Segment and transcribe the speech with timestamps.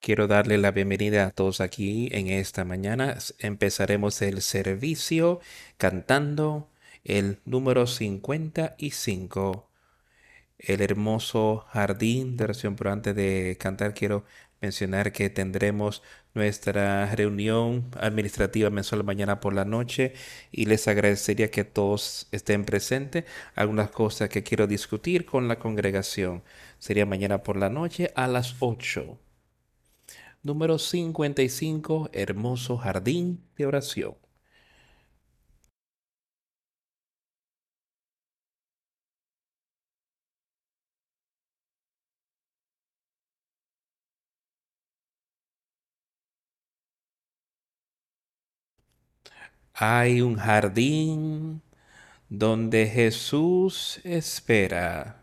[0.00, 3.18] Quiero darle la bienvenida a todos aquí en esta mañana.
[3.38, 5.40] Empezaremos el servicio
[5.76, 6.70] cantando
[7.04, 9.68] el número 55,
[10.58, 12.76] el hermoso jardín de oración.
[12.76, 14.24] Pero antes de cantar, quiero
[14.62, 16.02] mencionar que tendremos
[16.34, 20.14] nuestra reunión administrativa mensual mañana por la noche
[20.50, 23.24] y les agradecería que todos estén presentes.
[23.54, 26.42] Algunas cosas que quiero discutir con la congregación
[26.78, 29.18] sería mañana por la noche a las 8
[30.42, 34.16] número 55, Hermoso Jardín de Oración.
[49.74, 51.62] Hay un jardín
[52.28, 55.22] donde Jesús espera.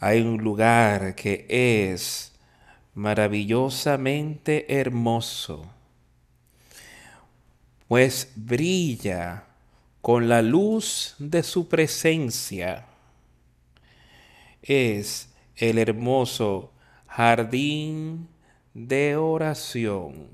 [0.00, 2.32] Hay un lugar que es
[2.98, 5.64] maravillosamente hermoso,
[7.86, 9.44] pues brilla
[10.00, 12.86] con la luz de su presencia.
[14.60, 16.72] Es el hermoso
[17.06, 18.26] jardín
[18.74, 20.30] de oración.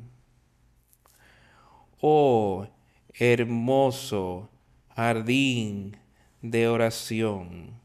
[2.00, 2.66] Oh,
[3.12, 4.48] hermoso
[4.96, 5.98] jardín
[6.40, 7.83] de oración.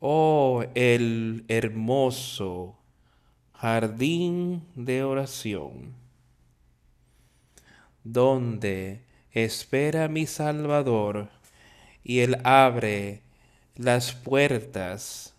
[0.00, 2.78] Oh, el hermoso
[3.52, 5.92] jardín de oración,
[8.04, 11.30] donde espera mi Salvador
[12.04, 13.22] y Él abre
[13.74, 15.34] las puertas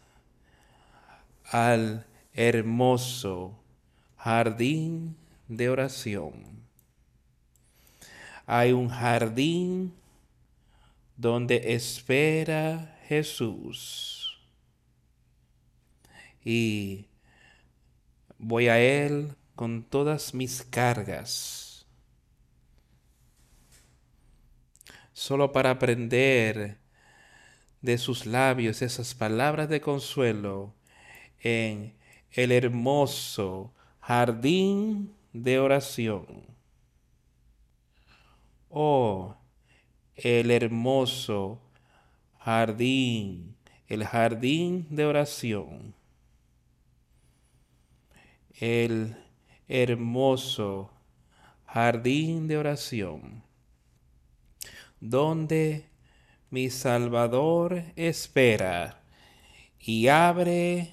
[1.45, 3.57] al hermoso
[4.17, 5.15] jardín
[5.47, 6.33] de oración.
[8.45, 9.93] Hay un jardín
[11.15, 14.18] donde espera Jesús
[16.43, 17.07] y
[18.37, 21.85] voy a Él con todas mis cargas,
[25.13, 26.77] solo para aprender
[27.81, 30.73] de sus labios esas palabras de consuelo
[31.41, 31.93] en
[32.31, 36.45] el hermoso jardín de oración.
[38.69, 39.35] Oh,
[40.15, 41.59] el hermoso
[42.39, 43.55] jardín,
[43.87, 45.98] el jardín de oración
[48.59, 49.15] el
[49.69, 50.91] hermoso
[51.65, 53.41] jardín de oración,
[54.99, 55.85] donde
[56.49, 59.01] mi Salvador espera
[59.79, 60.91] y abre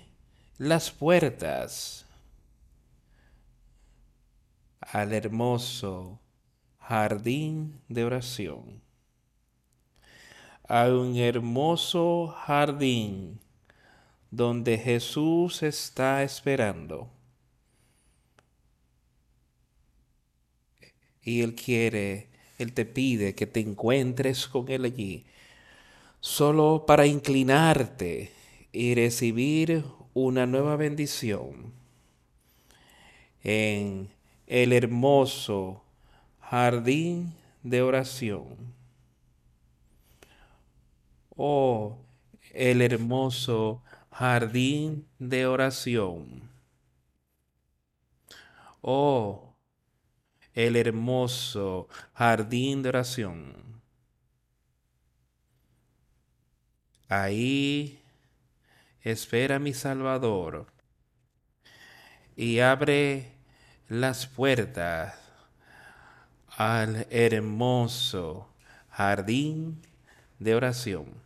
[0.58, 2.06] las puertas
[4.80, 6.20] al hermoso
[6.78, 8.80] jardín de oración.
[10.68, 13.40] A un hermoso jardín
[14.30, 17.15] donde Jesús está esperando
[21.26, 25.26] y Él quiere, Él te pide que te encuentres con Él allí,
[26.20, 28.30] solo para inclinarte
[28.72, 31.72] y recibir una nueva bendición
[33.42, 34.08] en
[34.46, 35.82] el hermoso
[36.40, 38.74] jardín de oración.
[41.36, 41.98] Oh,
[42.54, 46.48] el hermoso jardín de oración.
[48.80, 49.45] Oh,
[50.56, 53.54] el hermoso jardín de oración.
[57.08, 58.00] Ahí
[59.02, 60.66] espera mi Salvador
[62.34, 63.32] y abre
[63.88, 65.14] las puertas
[66.56, 68.48] al hermoso
[68.90, 69.82] jardín
[70.38, 71.25] de oración.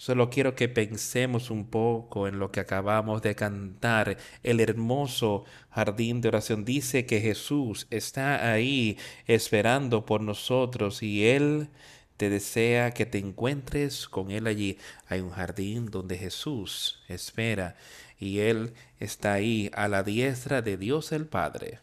[0.00, 4.16] Solo quiero que pensemos un poco en lo que acabamos de cantar.
[4.44, 11.68] El hermoso jardín de oración dice que Jesús está ahí esperando por nosotros y Él
[12.16, 14.78] te desea que te encuentres con Él allí.
[15.08, 17.74] Hay un jardín donde Jesús espera
[18.20, 21.80] y Él está ahí a la diestra de Dios el Padre.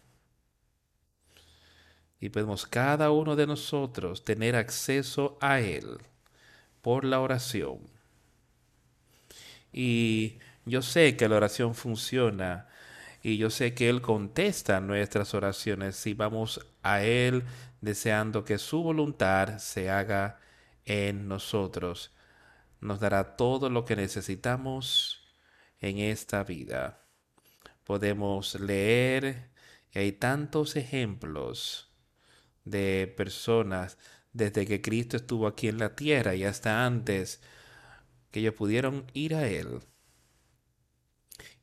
[2.22, 5.98] Y podemos cada uno de nosotros tener acceso a Él
[6.82, 7.95] por la oración.
[9.78, 12.70] Y yo sé que la oración funciona
[13.22, 17.44] y yo sé que Él contesta nuestras oraciones si vamos a Él
[17.82, 20.40] deseando que su voluntad se haga
[20.86, 22.14] en nosotros.
[22.80, 25.28] Nos dará todo lo que necesitamos
[25.82, 27.02] en esta vida.
[27.84, 29.50] Podemos leer
[29.92, 31.92] y hay tantos ejemplos
[32.64, 33.98] de personas
[34.32, 37.42] desde que Cristo estuvo aquí en la tierra y hasta antes
[38.36, 39.80] que ellos pudieron ir a Él.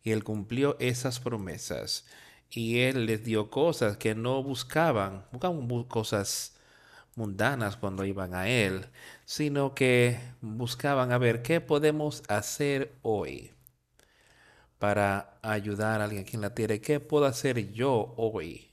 [0.02, 2.06] Y Él cumplió esas promesas.
[2.48, 6.56] Y Él les dio cosas que no buscaban, buscaban cosas
[7.14, 8.86] mundanas cuando iban a Él,
[9.26, 13.52] sino que buscaban a ver qué podemos hacer hoy
[14.78, 16.78] para ayudar a alguien aquí en la tierra.
[16.78, 18.70] ¿Qué puedo hacer yo hoy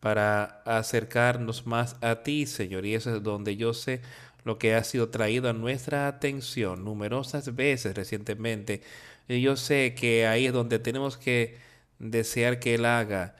[0.00, 2.86] para acercarnos más a ti, Señor?
[2.86, 4.00] Y eso es donde yo sé
[4.46, 8.80] lo que ha sido traído a nuestra atención numerosas veces recientemente.
[9.28, 11.58] Y yo sé que ahí es donde tenemos que
[11.98, 13.34] desear que Él haga,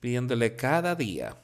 [0.00, 1.36] pidiéndole cada día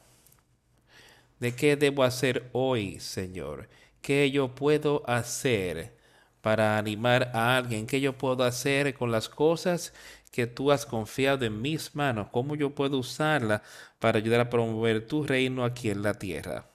[1.39, 3.67] de qué debo hacer hoy, Señor,
[4.01, 5.97] qué yo puedo hacer
[6.41, 9.93] para animar a alguien, qué yo puedo hacer con las cosas
[10.31, 13.63] que tú has confiado en mis manos, cómo yo puedo usarla
[13.99, 16.74] para ayudar a promover tu reino aquí en la tierra.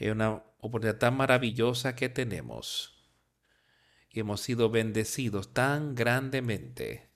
[0.00, 2.94] Es una oportunidad tan maravillosa que tenemos
[4.10, 7.10] y hemos sido bendecidos tan grandemente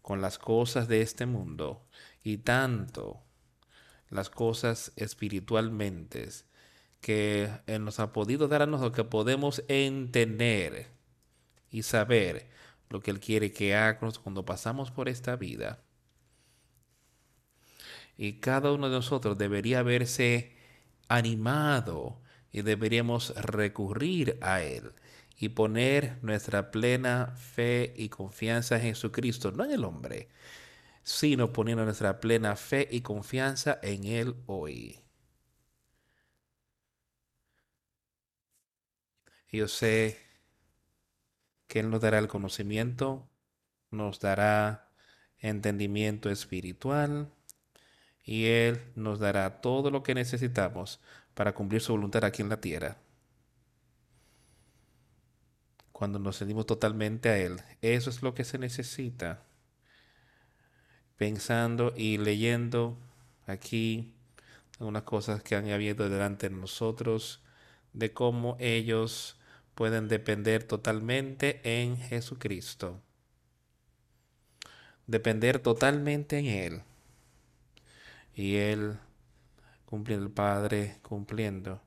[0.00, 1.86] con las cosas de este mundo
[2.24, 3.22] y tanto
[4.08, 6.26] las cosas espiritualmente
[7.02, 10.88] que nos ha podido dar a nosotros, que podemos entender
[11.70, 12.48] y saber
[12.88, 15.84] lo que Él quiere que hagamos cuando pasamos por esta vida.
[18.16, 20.59] Y cada uno de nosotros debería verse
[21.10, 22.22] animado
[22.52, 24.94] y deberíamos recurrir a Él
[25.36, 30.28] y poner nuestra plena fe y confianza en Jesucristo, no en el hombre,
[31.02, 35.00] sino poniendo nuestra plena fe y confianza en Él hoy.
[39.52, 40.18] Yo sé
[41.66, 43.28] que Él nos dará el conocimiento,
[43.90, 44.90] nos dará
[45.38, 47.32] entendimiento espiritual
[48.24, 51.00] y Él nos dará todo lo que necesitamos
[51.34, 52.96] para cumplir su voluntad aquí en la tierra.
[55.92, 59.42] Cuando nos sentimos totalmente a Él, eso es lo que se necesita
[61.20, 62.96] pensando y leyendo
[63.46, 64.14] aquí
[64.78, 67.42] algunas cosas que han habido delante de nosotros,
[67.92, 69.36] de cómo ellos
[69.74, 73.02] pueden depender totalmente en Jesucristo.
[75.06, 76.82] Depender totalmente en Él.
[78.40, 78.98] Y Él
[79.84, 81.82] cumpliendo el Padre, cumpliendo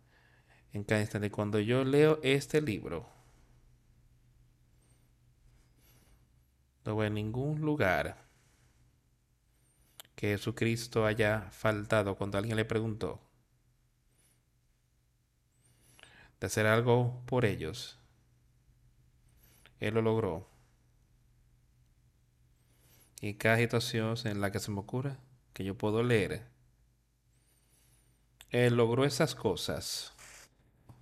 [0.71, 1.31] en cada instante.
[1.31, 3.09] Cuando yo leo este libro,
[6.85, 8.27] no voy a ningún lugar
[10.15, 13.19] que Jesucristo haya faltado cuando alguien le preguntó
[16.39, 17.97] de hacer algo por ellos.
[19.79, 20.47] Él lo logró.
[23.21, 25.17] Y cada situación en la que se me ocurra,
[25.53, 26.43] que yo puedo leer,
[28.49, 30.13] Él logró esas cosas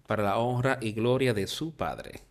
[0.07, 2.21] para la honra y gloria de su Padre.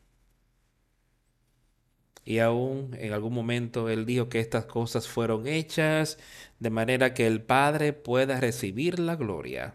[2.25, 6.19] Y aún en algún momento Él dijo que estas cosas fueron hechas
[6.59, 9.75] de manera que el Padre pueda recibir la gloria.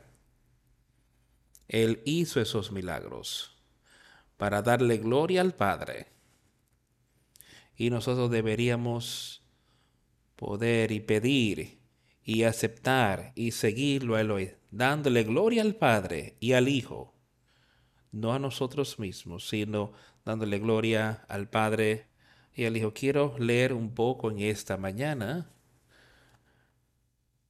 [1.68, 3.56] Él hizo esos milagros
[4.38, 6.08] para darle gloria al Padre.
[7.76, 9.42] Y nosotros deberíamos
[10.36, 11.80] poder y pedir
[12.26, 17.14] y aceptar y seguirlo a Él, dándole gloria al Padre y al Hijo,
[18.12, 19.94] no a nosotros mismos, sino
[20.26, 22.08] dándole gloria al Padre
[22.56, 25.52] y él dijo, quiero leer un poco en esta mañana.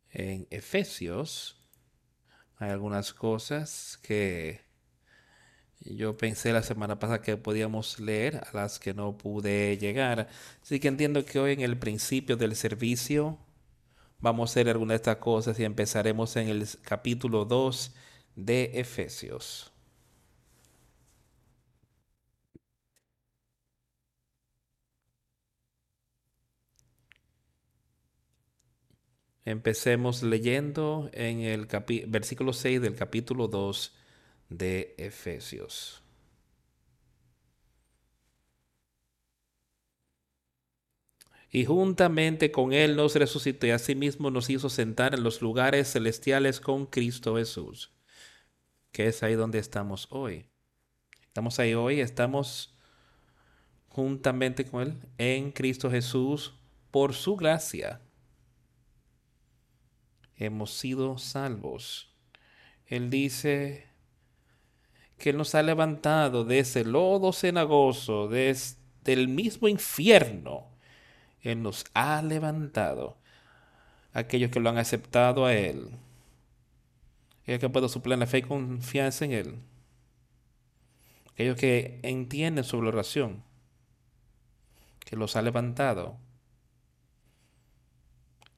[0.09, 1.61] En Efesios
[2.57, 4.61] hay algunas cosas que
[5.81, 10.27] yo pensé la semana pasada que podíamos leer, a las que no pude llegar.
[10.63, 13.37] Así que entiendo que hoy en el principio del servicio
[14.25, 17.93] vamos a hacer algunas de estas cosas y empezaremos en el capítulo 2
[18.35, 19.71] de Efesios.
[29.45, 31.67] Empecemos leyendo en el
[32.07, 33.95] versículo 6 del capítulo 2
[34.49, 36.04] de Efesios.
[41.55, 46.59] Y juntamente con Él nos resucitó y asimismo nos hizo sentar en los lugares celestiales
[46.59, 47.93] con Cristo Jesús,
[48.91, 50.47] que es ahí donde estamos hoy.
[51.21, 52.75] Estamos ahí hoy, estamos
[53.87, 56.55] juntamente con Él en Cristo Jesús
[56.91, 58.01] por su gracia
[60.35, 62.13] hemos sido salvos.
[62.85, 63.87] Él dice
[65.17, 70.74] que Él nos ha levantado de ese lodo cenagoso, desde el mismo infierno.
[71.51, 73.17] Él nos ha levantado.
[74.13, 75.89] Aquellos que lo han aceptado a Él.
[77.43, 79.55] aquellos que puedo suplir la fe y confianza en Él,
[81.31, 83.43] aquellos que entienden la oración,
[85.01, 86.17] que los ha levantado.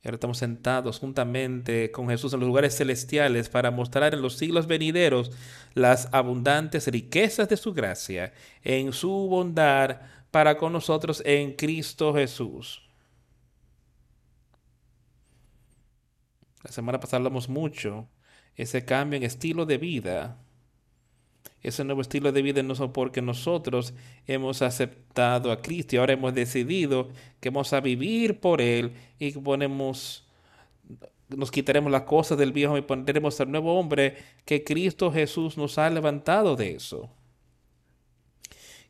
[0.03, 4.65] Ahora estamos sentados juntamente con Jesús en los lugares celestiales para mostrar en los siglos
[4.65, 5.31] venideros
[5.73, 8.31] las abundantes riquezas de su gracia
[8.63, 9.99] en su bondad
[10.37, 12.83] para con nosotros en Cristo Jesús.
[16.63, 18.07] La semana pasada hablamos mucho
[18.55, 20.37] ese cambio en estilo de vida.
[21.63, 23.95] Ese nuevo estilo de vida no es porque nosotros
[24.27, 29.31] hemos aceptado a Cristo y ahora hemos decidido que vamos a vivir por Él y
[29.31, 30.23] ponemos,
[31.29, 34.15] nos quitaremos las cosas del viejo y pondremos al nuevo hombre
[34.45, 37.09] que Cristo Jesús nos ha levantado de eso.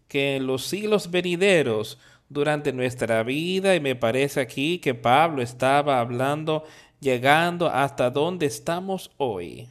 [0.08, 1.98] Que en los siglos venideros,
[2.30, 6.64] durante nuestra vida, y me parece aquí que Pablo estaba hablando
[7.00, 9.68] llegando hasta donde estamos hoy.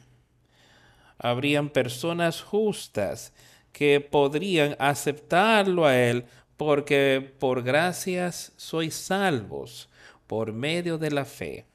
[1.19, 3.33] Habrían personas justas
[3.71, 6.25] que podrían aceptarlo a Él
[6.57, 9.89] porque por gracias sois salvos
[10.25, 11.65] por medio de la fe.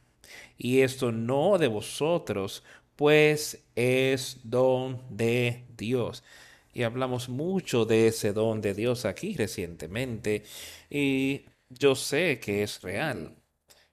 [0.58, 2.62] Y esto no de vosotros,
[2.96, 6.22] pues es don de Dios.
[6.72, 10.44] Y hablamos mucho de ese don de Dios aquí recientemente.
[10.90, 13.36] Y yo sé que es real.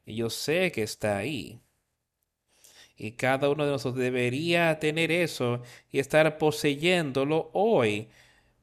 [0.06, 1.60] Y yo sé que está ahí.
[2.98, 8.10] Y cada uno de nosotros debería tener eso y estar poseyéndolo hoy.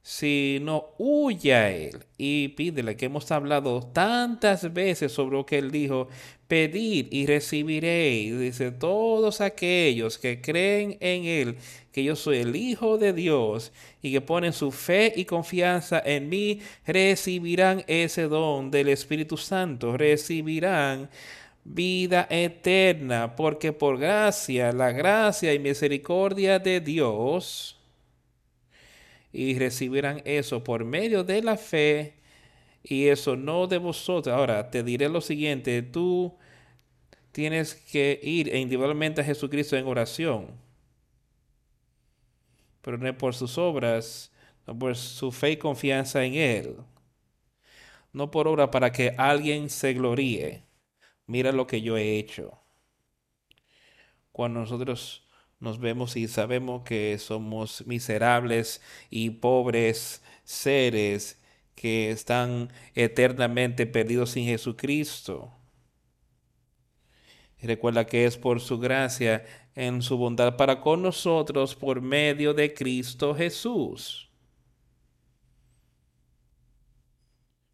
[0.09, 5.57] Si no huye a Él y pídele que hemos hablado tantas veces sobre lo que
[5.57, 6.07] Él dijo,
[6.47, 8.39] pedir y recibiréis.
[8.39, 11.57] Dice, todos aquellos que creen en Él,
[11.91, 16.29] que yo soy el Hijo de Dios y que ponen su fe y confianza en
[16.29, 21.09] mí, recibirán ese don del Espíritu Santo, recibirán
[21.65, 27.76] vida eterna, porque por gracia, la gracia y misericordia de Dios,
[29.31, 32.15] y recibirán eso por medio de la fe,
[32.83, 34.35] y eso no de vosotros.
[34.35, 36.37] Ahora, te diré lo siguiente, tú
[37.31, 40.47] tienes que ir individualmente a Jesucristo en oración,
[42.81, 44.31] pero no por sus obras,
[44.65, 46.75] no por su fe y confianza en Él,
[48.13, 50.67] no por obra para que alguien se gloríe
[51.27, 52.59] mira lo que yo he hecho.
[54.31, 55.26] Cuando nosotros
[55.59, 61.41] nos vemos y sabemos que somos miserables y pobres seres
[61.75, 65.51] que están eternamente perdidos sin Jesucristo.
[67.61, 69.45] recuerda que es por su gracia
[69.75, 74.29] en su bondad para con nosotros por medio de Cristo Jesús.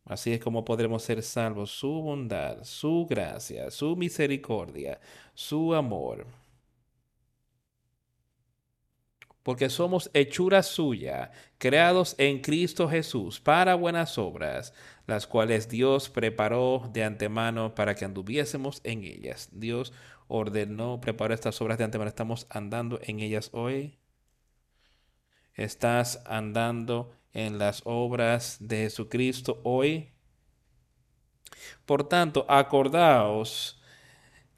[0.06, 5.00] Así es como podremos ser salvos, su bondad, su gracia, su misericordia,
[5.34, 6.26] su amor.
[9.44, 14.74] Porque somos hechura suya, creados en Cristo Jesús para buenas obras,
[15.06, 19.50] las cuales Dios preparó de antemano para que anduviésemos en ellas.
[19.52, 19.92] Dios
[20.28, 22.08] ordenó, preparó estas obras de antemano.
[22.08, 24.00] Estamos andando en ellas hoy.
[25.56, 30.14] Estás andando en las obras de Jesucristo hoy.
[31.86, 33.83] Por tanto, acordaos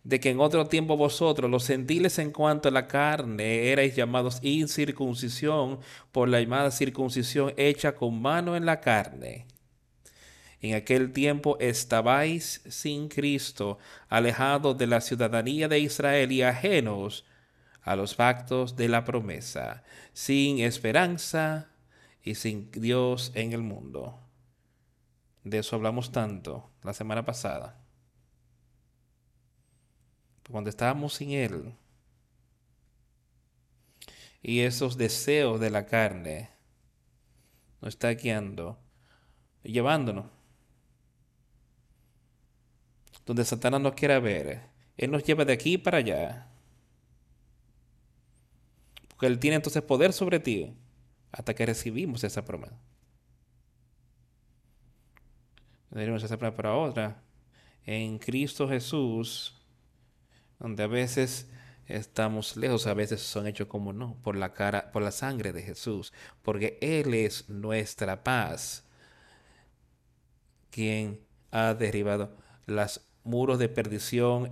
[0.05, 4.39] de que en otro tiempo vosotros, los gentiles en cuanto a la carne, erais llamados
[4.43, 5.79] incircuncisión
[6.12, 9.47] por la llamada circuncisión hecha con mano en la carne.
[10.62, 17.25] En aquel tiempo estabais sin Cristo, alejados de la ciudadanía de Israel y ajenos
[17.81, 19.83] a los pactos de la promesa,
[20.13, 21.71] sin esperanza
[22.24, 24.19] y sin Dios en el mundo.
[25.43, 27.84] De eso hablamos tanto la semana pasada.
[30.49, 31.73] Cuando estábamos sin Él
[34.41, 36.51] y esos deseos de la carne
[37.81, 38.77] nos está guiando,
[39.63, 40.27] llevándonos.
[43.25, 44.61] Donde Satanás nos quiera ver,
[44.97, 46.47] Él nos lleva de aquí para allá.
[49.07, 50.75] Porque Él tiene entonces poder sobre ti
[51.31, 52.77] hasta que recibimos esa promesa.
[55.91, 57.23] Tenemos esa para otra.
[57.85, 59.55] En Cristo Jesús,
[60.59, 61.47] donde a veces
[61.88, 65.62] estamos lejos, a veces son hechos como no, por la cara, por la sangre de
[65.62, 68.83] Jesús, porque Él es nuestra paz,
[70.71, 71.19] quien
[71.51, 72.35] ha derribado
[72.65, 74.50] los muros de perdición,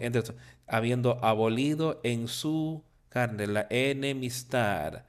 [0.68, 5.04] habiendo abolido en su carne la enemistad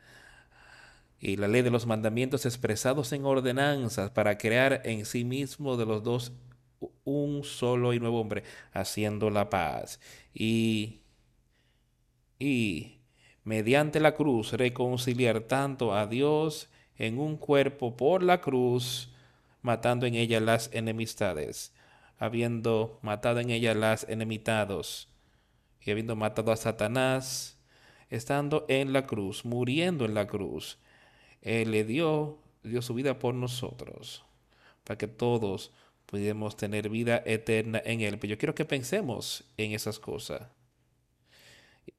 [1.19, 5.87] y la ley de los mandamientos expresados en ordenanzas para crear en sí mismo de
[5.87, 6.33] los dos
[7.05, 10.01] un solo y nuevo hombre, haciendo la paz.
[10.35, 11.01] Y,
[12.39, 12.99] y
[13.45, 19.13] mediante la cruz, reconciliar tanto a Dios en un cuerpo por la cruz,
[19.63, 21.73] matando en ella las enemistades,
[22.19, 25.09] habiendo matado en ella las enemitados,
[25.81, 27.59] y habiendo matado a Satanás,
[28.11, 30.79] estando en la cruz, muriendo en la cruz,
[31.43, 34.25] Él le dio, dio su vida por nosotros,
[34.85, 35.73] para que todos
[36.07, 38.19] pudiéramos tener vida eterna en Él.
[38.19, 40.43] Pero yo quiero que pensemos en esas cosas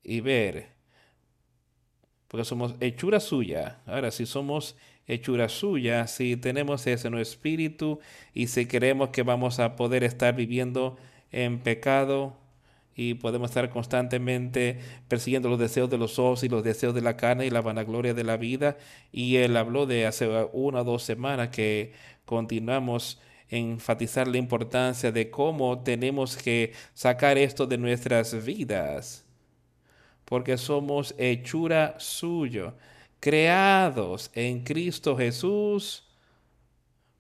[0.04, 0.68] y ver,
[2.28, 3.82] porque somos hechura suya.
[3.86, 4.76] Ahora, si somos
[5.08, 8.00] hechura suya, si tenemos ese nuestro espíritu
[8.34, 10.98] y si creemos que vamos a poder estar viviendo
[11.32, 12.38] en pecado,
[12.96, 17.18] y podemos estar constantemente persiguiendo los deseos de los ojos y los deseos de la
[17.18, 18.78] carne y la vanagloria de la vida.
[19.12, 21.94] Y él habló de hace una o dos semanas que
[22.26, 29.26] continuamos enfatizar la importancia de cómo tenemos que sacar esto de nuestras vidas,
[30.26, 32.74] porque somos hechura suyo,
[33.20, 36.04] creados en Cristo Jesús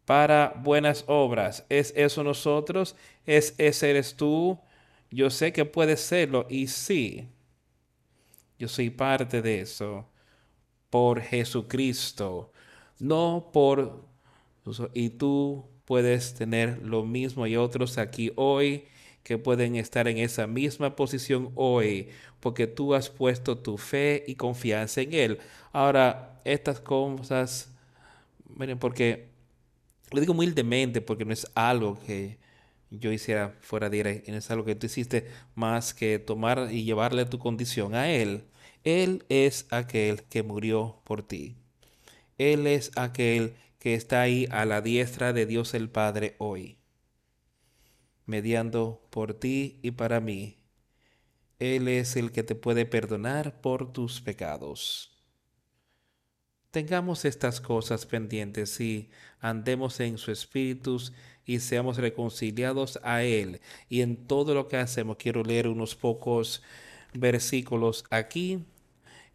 [0.05, 1.65] para buenas obras.
[1.69, 2.95] ¿Es eso nosotros?
[3.25, 4.59] ¿Es ese eres tú?
[5.11, 7.27] Yo sé que puede serlo y sí,
[8.57, 10.09] yo soy parte de eso
[10.89, 12.51] por Jesucristo,
[12.99, 14.05] no por...
[14.93, 17.47] Y tú puedes tener lo mismo.
[17.47, 18.85] y otros aquí hoy
[19.23, 24.35] que pueden estar en esa misma posición hoy, porque tú has puesto tu fe y
[24.35, 25.39] confianza en Él.
[25.73, 27.71] Ahora, estas cosas,
[28.55, 29.29] miren, porque
[30.11, 32.37] lo digo humildemente, porque no es algo que
[32.91, 36.83] yo hiciera fuera de aire, no es algo que tú hiciste más que tomar y
[36.83, 38.43] llevarle tu condición a Él.
[38.83, 41.55] Él es aquel que murió por ti.
[42.37, 46.79] Él es aquel que está ahí a la diestra de Dios el Padre hoy,
[48.25, 50.57] mediando por ti y para mí.
[51.59, 55.15] Él es el que te puede perdonar por tus pecados.
[56.71, 60.99] Tengamos estas cosas pendientes y andemos en su espíritu
[61.45, 63.61] y seamos reconciliados a Él.
[63.87, 66.63] Y en todo lo que hacemos, quiero leer unos pocos
[67.13, 68.65] versículos aquí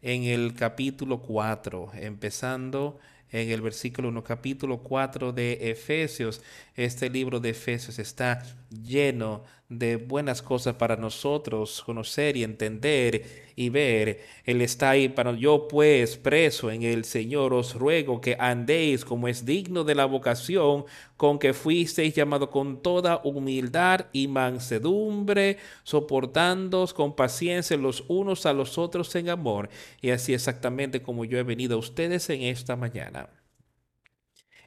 [0.01, 2.99] en el capítulo 4, empezando
[3.31, 6.41] en el versículo 1, capítulo 4 de Efesios.
[6.75, 13.69] Este libro de Efesios está lleno de buenas cosas para nosotros conocer y entender y
[13.69, 14.19] ver.
[14.43, 19.29] Él está ahí para yo pues preso en el Señor os ruego que andéis como
[19.29, 20.83] es digno de la vocación
[21.15, 28.51] con que fuisteis llamado con toda humildad y mansedumbre, soportándoos con paciencia los unos a
[28.51, 29.69] los otros en amor.
[30.01, 33.29] Y así exactamente como yo he venido a ustedes en esta mañana.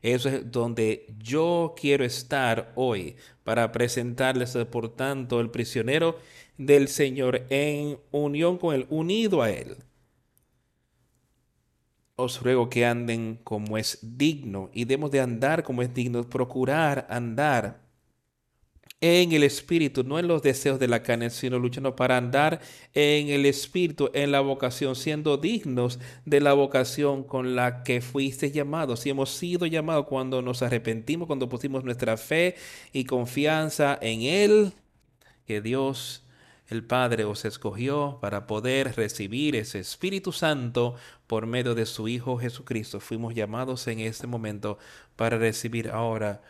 [0.04, 6.18] Eso es donde yo quiero estar hoy para presentarles, por tanto, el prisionero
[6.58, 9.78] del Señor en unión con Él, unido a Él.
[12.16, 17.06] Os ruego que anden como es digno y debemos de andar como es digno, procurar
[17.08, 17.83] andar
[19.00, 22.61] en el Espíritu, no en los deseos de la carne, sino luchando para andar
[22.94, 28.50] en el Espíritu, en la vocación, siendo dignos de la vocación con la que fuiste
[28.50, 29.04] llamados.
[29.04, 32.57] Y hemos sido llamados cuando nos arrepentimos, cuando pusimos nuestra fe
[32.92, 34.72] y confianza en Él,
[35.46, 36.24] que Dios
[36.68, 40.94] el Padre os escogió para poder recibir ese Espíritu Santo
[41.26, 43.00] por medio de su Hijo Jesucristo.
[43.00, 44.78] Fuimos llamados en este momento
[45.14, 46.42] para recibir ahora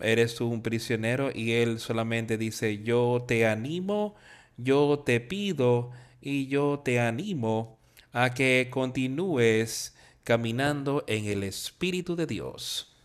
[0.00, 4.14] eres un prisionero y él solamente dice, yo te animo,
[4.56, 7.78] yo te pido y yo te animo
[8.12, 12.96] a que continúes caminando en el Espíritu de Dios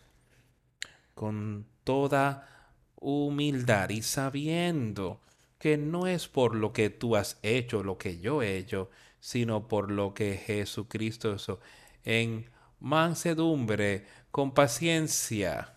[1.14, 5.20] con toda humildad y sabiendo
[5.58, 9.66] que no es por lo que tú has hecho, lo que yo he hecho, sino
[9.66, 11.60] por lo que Jesucristo hizo.
[12.04, 15.75] En mansedumbre, con paciencia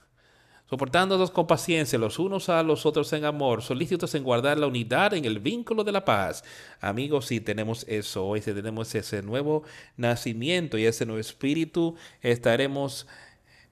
[0.69, 5.15] soportándonos con paciencia los unos a los otros en amor, solícitos en guardar la unidad
[5.15, 6.43] en el vínculo de la paz.
[6.79, 9.63] Amigos, si tenemos eso hoy, si tenemos ese nuevo
[9.97, 13.07] nacimiento y ese nuevo espíritu, estaremos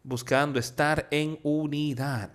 [0.01, 2.31] buscando estar en unidad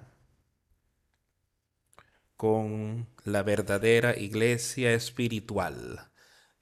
[2.37, 6.13] con la verdadera iglesia espiritual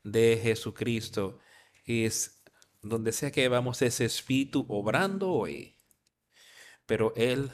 [0.02, 1.38] de Jesucristo.
[1.84, 2.42] Es
[2.80, 5.76] donde sea que vamos ese espíritu obrando hoy.
[6.86, 7.50] Pero Él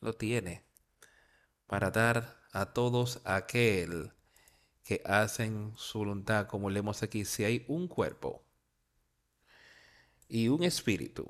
[0.00, 0.64] lo tiene
[1.66, 4.12] para dar a todos aquel
[4.84, 8.42] que hacen su voluntad, como leemos aquí, si hay un cuerpo
[10.28, 11.26] y un espíritu,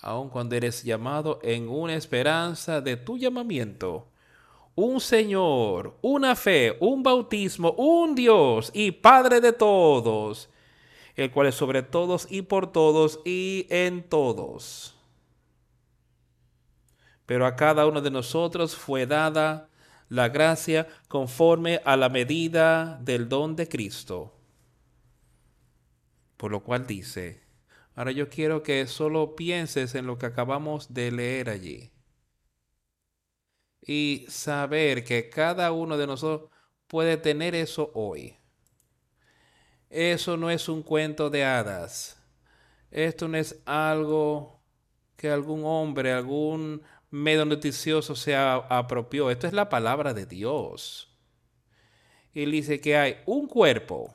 [0.00, 4.10] aun cuando eres llamado en una esperanza de tu llamamiento,
[4.74, 10.50] un Señor, una fe, un bautismo, un Dios y Padre de todos,
[11.14, 14.93] el cual es sobre todos y por todos y en todos.
[17.26, 19.68] Pero a cada uno de nosotros fue dada
[20.08, 24.34] la gracia conforme a la medida del don de Cristo.
[26.36, 27.42] Por lo cual dice,
[27.94, 31.90] ahora yo quiero que solo pienses en lo que acabamos de leer allí.
[33.80, 36.50] Y saber que cada uno de nosotros
[36.86, 38.36] puede tener eso hoy.
[39.90, 42.20] Eso no es un cuento de hadas.
[42.90, 44.60] Esto no es algo
[45.16, 46.82] que algún hombre, algún
[47.14, 49.30] medio noticioso se apropió.
[49.30, 51.08] Esto es la palabra de Dios.
[52.34, 54.12] Él dice que hay un cuerpo,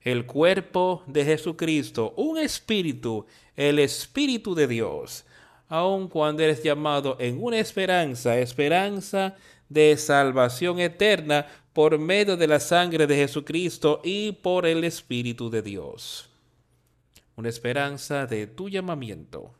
[0.00, 5.24] el cuerpo de Jesucristo, un espíritu, el espíritu de Dios,
[5.68, 9.34] aun cuando eres llamado en una esperanza, esperanza
[9.68, 15.62] de salvación eterna por medio de la sangre de Jesucristo y por el Espíritu de
[15.62, 16.28] Dios.
[17.34, 19.54] Una esperanza de tu llamamiento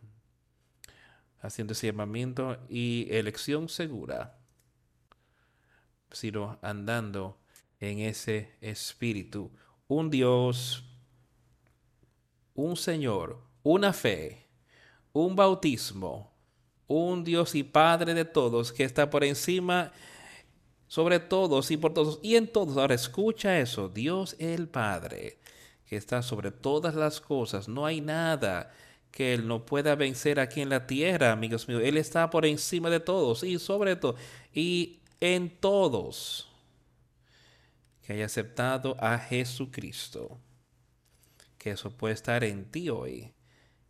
[1.42, 4.38] haciendo ese llamamiento y elección segura,
[6.12, 7.38] sino andando
[7.81, 9.50] en ese espíritu.
[9.88, 10.85] Un Dios,
[12.55, 14.46] un Señor, una fe,
[15.12, 16.33] un bautismo,
[16.87, 19.92] un Dios y Padre de todos que está por encima,
[20.87, 22.76] sobre todos y por todos y en todos.
[22.76, 25.40] Ahora escucha eso, Dios el Padre,
[25.87, 27.66] que está sobre todas las cosas.
[27.66, 28.72] No hay nada
[29.12, 31.83] que Él no pueda vencer aquí en la tierra, amigos míos.
[31.85, 34.16] Él está por encima de todos y sobre todo
[34.53, 36.48] y en todos
[38.03, 40.40] que haya aceptado a Jesucristo.
[41.59, 43.33] Que eso puede estar en ti hoy.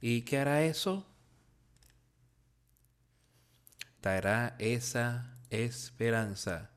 [0.00, 1.06] ¿Y qué hará eso?
[4.02, 6.70] Dará esa esperanza.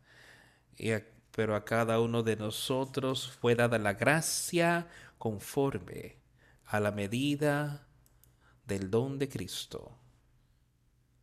[1.31, 6.15] pero a cada uno de nosotros fue dada la gracia conforme
[6.65, 7.84] a la medida
[8.65, 9.97] del don de Cristo.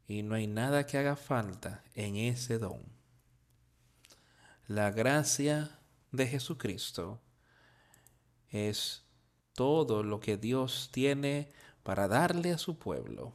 [0.07, 2.83] Y no hay nada que haga falta en ese don.
[4.66, 5.78] La gracia
[6.12, 7.20] de Jesucristo
[8.50, 9.05] es
[9.55, 11.50] todo lo que Dios tiene
[11.83, 13.35] para darle a su pueblo.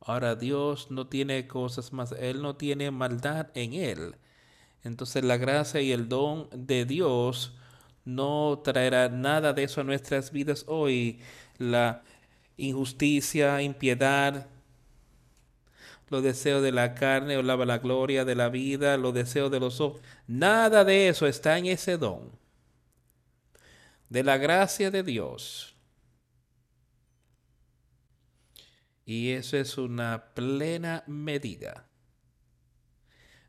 [0.00, 4.16] Ahora Dios no tiene cosas más, Él no tiene maldad en Él.
[4.84, 7.56] Entonces la gracia y el don de Dios
[8.04, 11.20] no traerá nada de eso a nuestras vidas hoy.
[11.58, 12.04] La,
[12.58, 14.46] injusticia, impiedad,
[16.10, 19.80] los deseos de la carne o la gloria de la vida, los deseos de los
[19.80, 20.02] ojos.
[20.26, 22.30] Nada de eso está en ese don
[24.08, 25.74] de la gracia de Dios.
[29.04, 31.86] Y eso es una plena medida.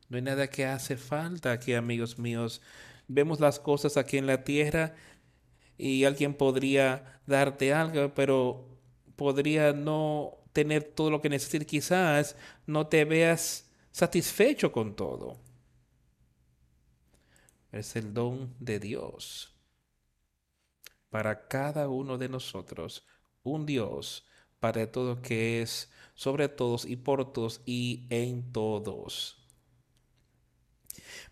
[0.08, 2.62] No hay nada que hace falta aquí, amigos míos.
[3.08, 4.95] Vemos las cosas aquí en la tierra
[5.78, 8.79] y alguien podría darte algo, pero
[9.19, 11.67] podría no tener todo lo que necesitas.
[11.67, 15.38] Quizás no te veas satisfecho con todo.
[17.73, 19.53] Es el don de Dios
[21.10, 23.05] para cada uno de nosotros.
[23.43, 24.25] Un Dios
[24.62, 29.38] para todo que es sobre todos y por todos y en todos.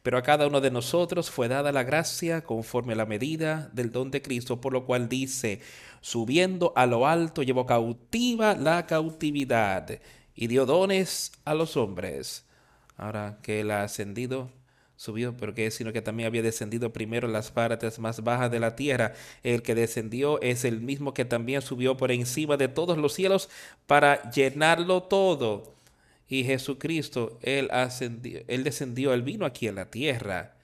[0.04, 3.92] Pero a cada uno de nosotros fue dada la gracia conforme a la medida del
[3.92, 5.62] don de Cristo, por lo cual dice,
[6.02, 10.00] subiendo a lo alto, llevó cautiva la cautividad
[10.36, 12.46] y dio dones a los hombres.
[12.96, 14.50] Ahora que él ha ascendido,
[14.98, 18.60] subió, pero que sino que también había descendido primero en las partes más bajas de
[18.60, 19.14] la tierra.
[19.44, 23.50] El que descendió es el mismo que también subió por encima de todos los cielos
[23.86, 25.77] para llenarlo todo.
[26.28, 30.58] Y Jesucristo, él, ascendió, él descendió, él vino aquí a la tierra.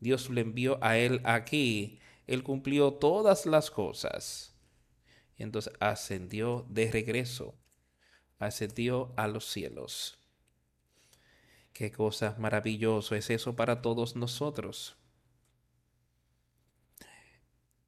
[0.00, 2.00] Dios le envió a él aquí.
[2.26, 4.54] Él cumplió todas las cosas.
[5.36, 7.54] Y entonces ascendió de regreso,
[8.38, 10.18] ascendió a los cielos.
[11.72, 14.96] Qué cosa maravilloso es eso para todos nosotros.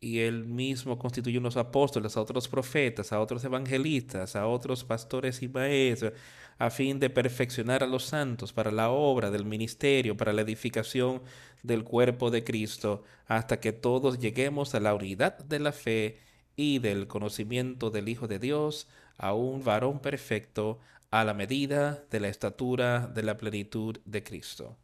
[0.00, 5.40] Y él mismo constituyó unos apóstoles, a otros profetas, a otros evangelistas, a otros pastores
[5.42, 6.12] y maestros,
[6.58, 11.22] a fin de perfeccionar a los santos para la obra del ministerio, para la edificación
[11.62, 16.18] del cuerpo de Cristo, hasta que todos lleguemos a la unidad de la fe
[16.56, 18.88] y del conocimiento del Hijo de Dios,
[19.18, 24.78] a un varón perfecto, a la medida de la estatura de la plenitud de Cristo.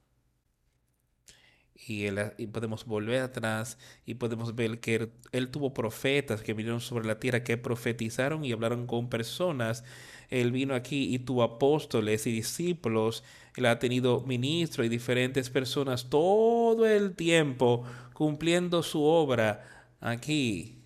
[1.75, 7.19] y, podemos volver atrás y podemos ver que él, tuvo profetas que vinieron sobre la
[7.19, 9.85] tierra, que profetizaron y hablaron con personas.
[10.33, 13.23] Él vino aquí y tuvo apóstoles y discípulos.
[13.55, 20.79] Él ha tenido ministros y diferentes personas todo el tiempo cumpliendo su obra aquí.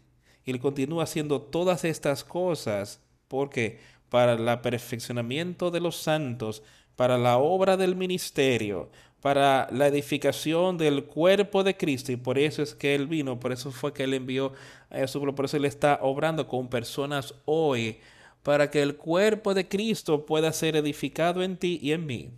[0.45, 3.79] Y él continúa haciendo todas estas cosas porque
[4.09, 6.65] para el perfeccionamiento de los santos,
[6.97, 12.11] para la obra del ministerio, para la edificación del cuerpo de Cristo.
[12.11, 14.55] Y por eso es que Él vino, por eso fue que Él envió
[14.91, 17.99] a su por eso Él está obrando con personas hoy,
[18.47, 22.31] para que el cuerpo de Cristo pueda ser edificado en ti y en mí.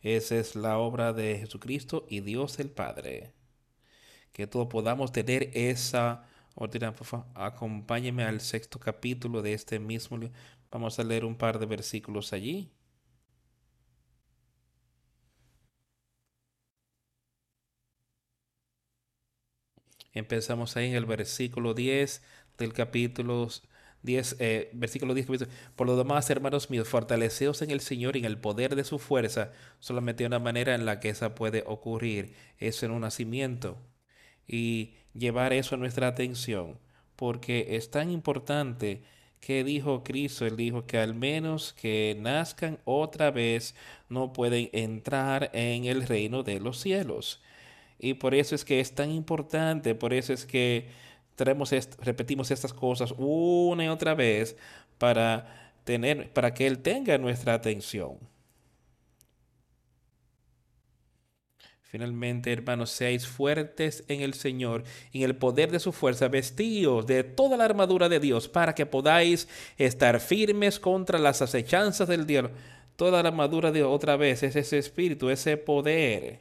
[0.00, 3.34] Esa es la obra de Jesucristo y Dios el Padre.
[4.32, 6.26] Que todos podamos tener esa
[7.34, 10.34] Acompáñeme al sexto capítulo de este mismo libro.
[10.70, 12.72] Vamos a leer un par de versículos allí.
[20.14, 22.22] Empezamos ahí en el versículo 10
[22.58, 23.48] del capítulo
[24.02, 25.48] 10, eh, versículo 10.
[25.76, 28.98] Por lo demás, hermanos míos, fortaleceos en el Señor y en el poder de su
[28.98, 29.52] fuerza.
[29.80, 33.78] Solamente una manera en la que esa puede ocurrir es en un nacimiento.
[34.46, 36.78] Y llevar eso a nuestra atención,
[37.16, 39.02] porque es tan importante
[39.40, 43.74] que dijo Cristo, él dijo que al menos que nazcan otra vez
[44.08, 47.42] no pueden entrar en el reino de los cielos.
[47.98, 50.88] Y por eso es que es tan importante, por eso es que
[51.36, 54.56] repetimos estas cosas una y otra vez
[54.98, 58.18] para tener para que él tenga nuestra atención.
[61.92, 67.22] Finalmente, hermanos, seáis fuertes en el Señor en el poder de su fuerza, vestidos de
[67.22, 72.50] toda la armadura de Dios, para que podáis estar firmes contra las acechanzas del diablo.
[72.96, 76.38] Toda la armadura de otra vez, es ese espíritu, ese poder.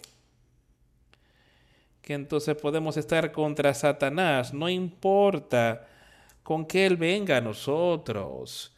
[2.12, 5.88] Entonces podemos estar contra Satanás, no importa
[6.44, 8.76] con que Él venga a nosotros.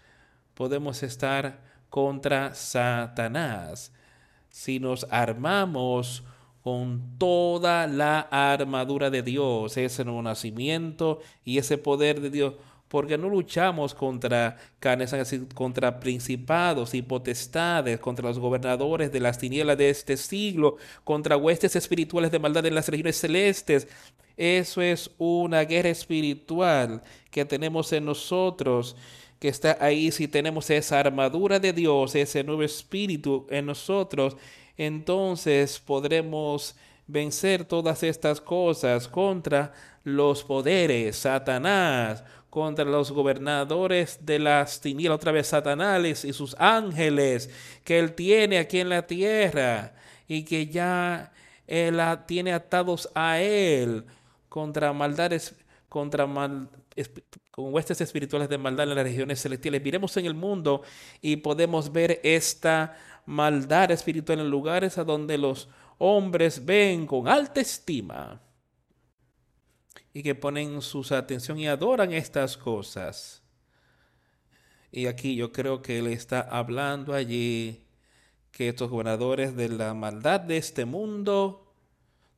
[0.54, 3.92] Podemos estar contra Satanás
[4.50, 6.24] si nos armamos
[6.64, 12.54] con toda la armadura de Dios, ese nacimiento y ese poder de Dios,
[12.94, 14.56] porque no luchamos contra
[15.56, 21.76] contra principados y potestades, contra los gobernadores de las tinieblas de este siglo, contra huestes
[21.76, 23.88] espirituales de maldad en las regiones celestes.
[24.38, 27.02] Eso es una guerra espiritual
[27.32, 28.96] que tenemos en nosotros
[29.40, 34.38] que está ahí si tenemos esa armadura de Dios, ese nuevo espíritu en nosotros,
[34.78, 36.76] entonces podremos
[37.08, 45.32] vencer todas estas cosas contra los poderes, Satanás, contra los gobernadores de las tinieblas, otra
[45.32, 47.50] vez Satanás y sus ángeles
[47.84, 49.94] que él tiene aquí en la tierra
[50.28, 51.32] y que ya
[51.66, 54.06] él tiene atados a él
[54.50, 55.56] contra maldades,
[55.90, 56.70] contra mal,
[57.50, 59.82] con huestes espirituales de maldad en las regiones celestiales.
[59.82, 60.84] Miremos en el mundo
[61.22, 65.70] y podemos ver esta maldad espiritual en lugares a donde los
[66.06, 68.42] hombres ven con alta estima
[70.12, 73.42] y que ponen su atención y adoran estas cosas.
[74.92, 77.86] Y aquí yo creo que él está hablando allí
[78.52, 81.74] que estos gobernadores de la maldad de este mundo,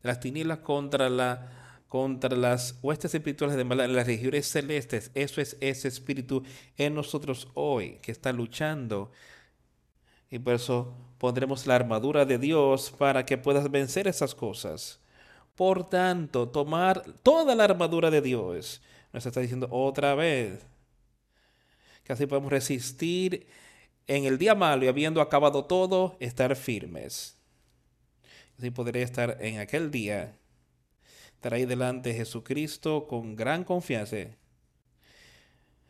[0.03, 1.51] de las tinieblas contra la
[1.87, 6.43] contra las huestes espirituales de maldad las regiones celestes, eso es ese espíritu
[6.77, 9.11] en nosotros hoy que está luchando
[10.29, 14.99] y por eso pondremos la armadura de Dios para que puedas vencer esas cosas.
[15.55, 18.81] Por tanto, tomar toda la armadura de Dios.
[19.13, 20.65] Nos está diciendo otra vez
[22.03, 23.47] que así podemos resistir
[24.07, 27.37] en el día malo y habiendo acabado todo, estar firmes.
[28.57, 30.37] Así podré estar en aquel día,
[31.33, 34.17] estar ahí delante de Jesucristo con gran confianza.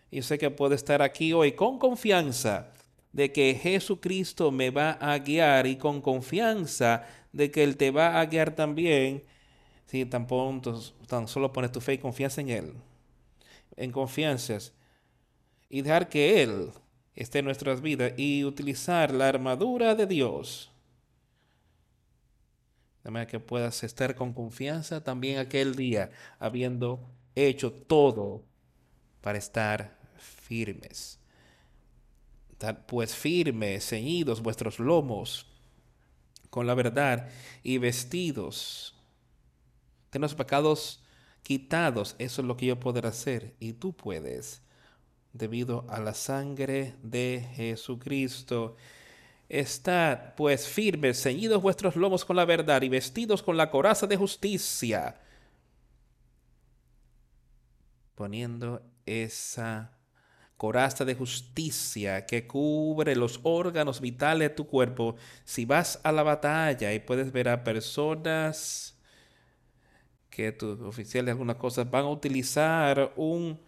[0.10, 2.72] Y sé que puedo estar aquí hoy con confianza
[3.16, 8.20] de que Jesucristo me va a guiar y con confianza de que Él te va
[8.20, 9.24] a guiar también,
[9.86, 10.28] si tan,
[11.08, 12.74] tan solo pones tu fe y confianza en Él,
[13.78, 14.74] en confianzas,
[15.70, 16.72] y dejar que Él
[17.16, 20.70] esté en nuestras vidas y utilizar la armadura de Dios.
[23.06, 27.00] De manera que puedas estar con confianza también aquel día, habiendo
[27.34, 28.44] hecho todo
[29.22, 31.18] para estar firmes
[32.88, 35.48] pues firmes, ceñidos vuestros lomos
[36.50, 37.30] con la verdad
[37.64, 38.96] y vestidos.
[40.10, 41.04] Ten los pecados
[41.44, 44.62] quitados, eso es lo que yo podré hacer y tú puedes,
[45.34, 48.78] debido a la sangre de Jesucristo.
[49.50, 54.18] Estad pues firmes, ceñidos vuestros lomos con la verdad y vestidos con la coraza de
[54.18, 55.22] justicia,
[58.16, 59.95] poniendo esa
[60.58, 65.16] coraza de justicia que cubre los órganos vitales de tu cuerpo.
[65.44, 68.98] Si vas a la batalla y puedes ver a personas
[70.30, 73.60] que tus oficiales algunas cosas van a utilizar un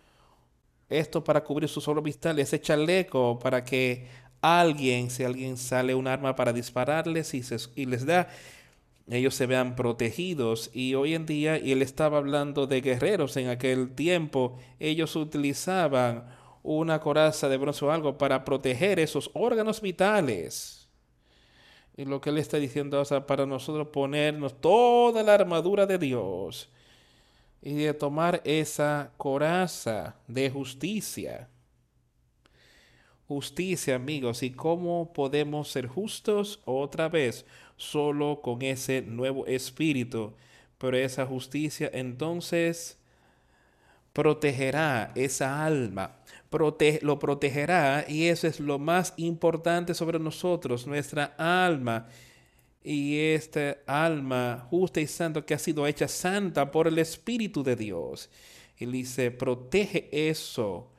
[0.89, 4.08] esto para cubrir sus órganos vitales, ese chaleco para que
[4.41, 7.43] alguien, si alguien sale un arma para dispararles y,
[7.76, 8.30] y les da
[9.10, 10.69] ellos se vean protegidos.
[10.73, 16.26] Y hoy en día, y él estaba hablando de guerreros en aquel tiempo, ellos utilizaban
[16.63, 20.88] una coraza de bronce o algo para proteger esos órganos vitales.
[21.96, 26.70] Y lo que él está diciendo es para nosotros ponernos toda la armadura de Dios
[27.62, 31.50] y de tomar esa coraza de justicia.
[33.28, 36.62] Justicia, amigos, ¿y cómo podemos ser justos?
[36.65, 40.34] Otra vez, solo con ese nuevo espíritu.
[40.78, 42.96] Pero esa justicia entonces
[44.17, 46.17] protegerá esa alma,
[47.03, 52.08] lo protegerá y eso es lo más importante sobre nosotros, nuestra alma.
[52.82, 57.75] Y esta alma justa y santa que ha sido hecha santa por el Espíritu de
[57.75, 58.32] Dios.
[58.80, 60.91] Y dice, protege eso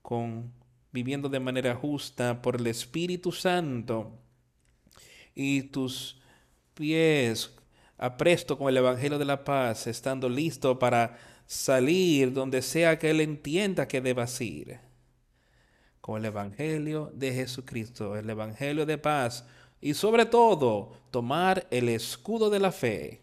[0.00, 0.52] con
[0.92, 4.12] viviendo de manera justa por el Espíritu Santo
[5.34, 6.20] y tus
[6.74, 7.50] pies
[7.96, 11.18] apresto con el Evangelio de la paz, estando listo para
[11.48, 14.78] salir donde sea que Él entienda que debas ir.
[16.00, 19.44] Con el Evangelio de Jesucristo, el Evangelio de paz
[19.80, 23.22] y sobre todo tomar el escudo de la fe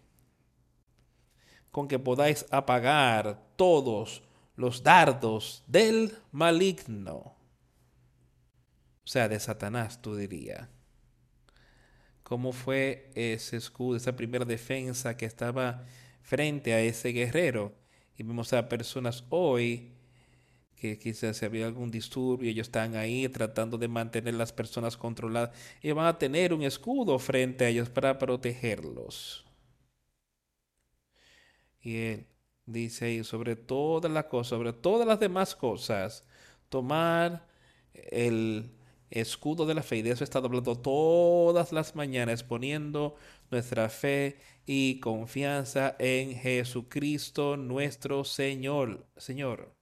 [1.72, 4.24] con que podáis apagar todos
[4.56, 7.36] los dardos del maligno.
[9.04, 10.68] O sea, de Satanás, tú dirías
[12.24, 15.86] cómo fue ese escudo, esa primera defensa que estaba
[16.24, 17.85] frente a ese guerrero.
[18.17, 19.91] Y vemos a personas hoy
[20.75, 25.51] que quizás si había algún disturbio, ellos están ahí tratando de mantener las personas controladas
[25.82, 29.45] y van a tener un escudo frente a ellos para protegerlos.
[31.82, 32.28] Y él
[32.65, 36.25] dice ahí sobre todas las cosas, sobre todas las demás cosas,
[36.69, 37.47] tomar
[37.93, 38.71] el
[39.10, 39.97] escudo de la fe.
[39.97, 43.15] Y de eso está hablando todas las mañanas, poniendo
[43.51, 49.08] nuestra fe y confianza en Jesucristo nuestro Señor.
[49.17, 49.75] Señor.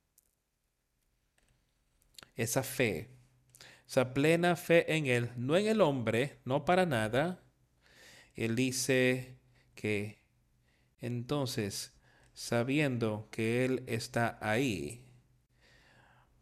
[2.36, 3.10] Esa fe,
[3.88, 7.44] esa plena fe en Él, no en el hombre, no para nada.
[8.36, 9.38] Él dice
[9.76, 10.24] que
[11.00, 11.94] entonces,
[12.34, 15.06] sabiendo que Él está ahí,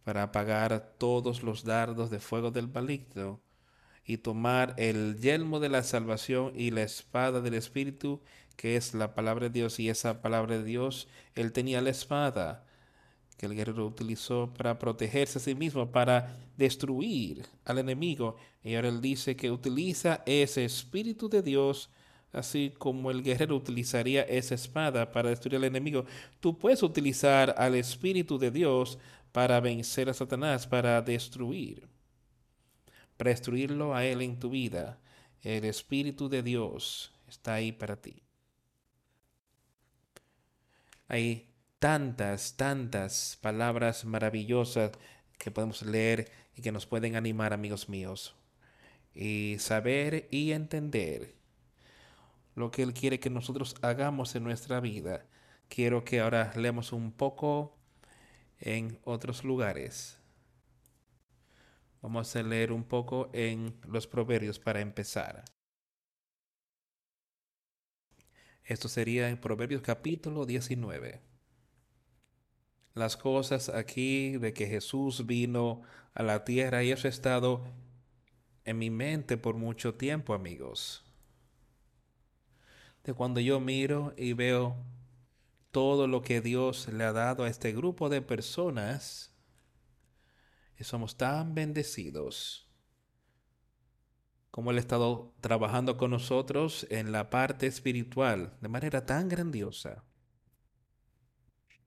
[0.04, 3.42] para apagar todos los dardos de fuego del maligno
[4.06, 8.22] y tomar el yelmo de la salvación y la espada del Espíritu,
[8.56, 9.80] que es la palabra de Dios.
[9.80, 12.66] Y esa palabra de Dios, él tenía la espada
[13.38, 18.38] que el guerrero utilizó para protegerse a sí mismo, para destruir al enemigo.
[18.64, 21.90] Y ahora él dice que utiliza ese Espíritu de Dios
[22.34, 26.06] así como el guerrero utilizaría esa espada para destruir al enemigo,
[26.40, 28.98] tú puedes utilizar al Espíritu de Dios
[29.32, 31.88] para vencer a Satanás, para destruir,
[33.22, 34.98] para destruirlo a él en tu vida.
[35.44, 38.24] El Espíritu de Dios está ahí para ti.
[41.08, 44.94] Hay tantas, tantas palabras maravillosas
[45.38, 48.34] que podemos leer y que nos pueden animar, amigos míos.
[49.14, 51.36] Y saber y entender
[52.56, 55.28] lo que Él quiere que nosotros hagamos en nuestra vida.
[55.70, 57.78] Quiero que ahora leamos un poco
[58.60, 60.21] en otros lugares.
[62.02, 65.46] Vamos a leer un poco en los proverbios para empezar.
[68.64, 71.22] Esto sería en Proverbios capítulo 19.
[72.96, 75.84] Las cosas aquí de que Jesús vino
[76.16, 77.64] a la tierra y eso ha estado
[78.66, 81.04] en mi mente por mucho tiempo, amigos.
[83.04, 84.76] De cuando yo miro y veo
[85.70, 89.31] todo lo que Dios le ha dado a este grupo de personas
[90.84, 92.72] somos tan bendecidos
[94.52, 100.04] como Él ha estado trabajando con nosotros en la parte espiritual de manera tan grandiosa.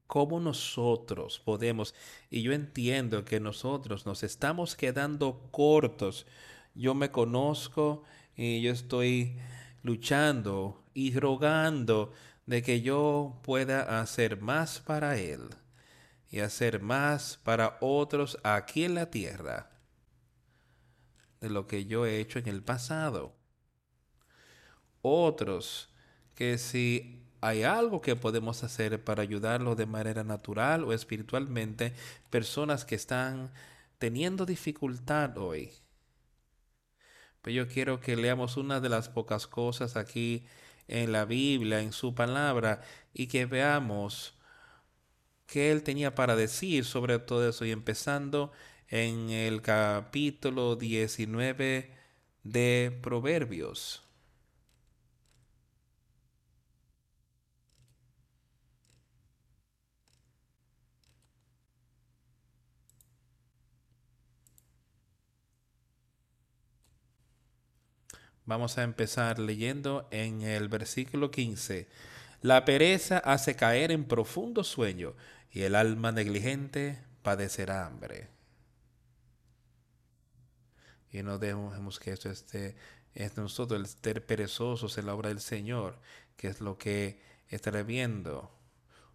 [0.06, 1.94] ¿Cómo nosotros podemos,
[2.30, 6.26] y yo entiendo que nosotros nos estamos quedando cortos,
[6.74, 8.02] yo me conozco
[8.34, 9.38] y yo estoy
[9.82, 12.12] luchando y rogando
[12.46, 15.48] de que yo pueda hacer más para Él
[16.34, 19.70] y hacer más para otros aquí en la tierra.
[21.40, 23.36] de lo que yo he hecho en el pasado.
[25.00, 25.90] Otros
[26.34, 31.92] que si hay algo que podemos hacer para ayudarlos de manera natural o espiritualmente,
[32.30, 33.52] personas que están
[33.98, 35.70] teniendo dificultad hoy.
[37.42, 40.44] Pero yo quiero que leamos una de las pocas cosas aquí
[40.88, 42.82] en la Biblia, en su palabra,
[43.12, 44.33] y que veamos
[45.46, 47.64] qué él tenía para decir sobre todo eso.
[47.64, 48.52] Y empezando
[48.88, 51.90] en el capítulo 19
[52.44, 54.02] de Proverbios.
[68.46, 71.88] Vamos a empezar leyendo en el versículo 15.
[72.44, 75.14] La pereza hace caer en profundo sueño
[75.50, 78.28] y el alma negligente padecerá hambre.
[81.10, 82.76] Y no dejemos que esto esté
[83.14, 85.98] en nosotros, el ser perezosos en la obra del Señor,
[86.36, 87.18] que es lo que
[87.48, 88.50] estaré viendo,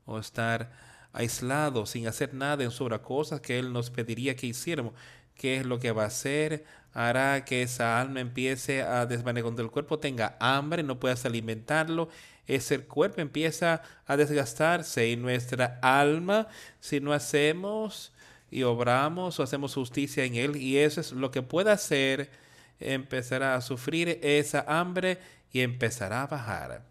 [0.05, 0.71] o estar
[1.13, 4.95] aislado sin hacer nada en sobre cosas que Él nos pediría que hiciéramos.
[5.35, 6.65] ¿Qué es lo que va a hacer?
[6.93, 9.43] Hará que esa alma empiece a desvanecer.
[9.43, 12.09] Cuando el cuerpo tenga hambre, no puedas alimentarlo,
[12.49, 16.47] ese cuerpo empieza a desgastarse y nuestra alma,
[16.79, 18.11] si no hacemos
[18.49, 22.31] y obramos o hacemos justicia en él, y eso es lo que puede hacer,
[22.79, 25.19] empezará a sufrir esa hambre
[25.51, 26.85] y empezará a bajar.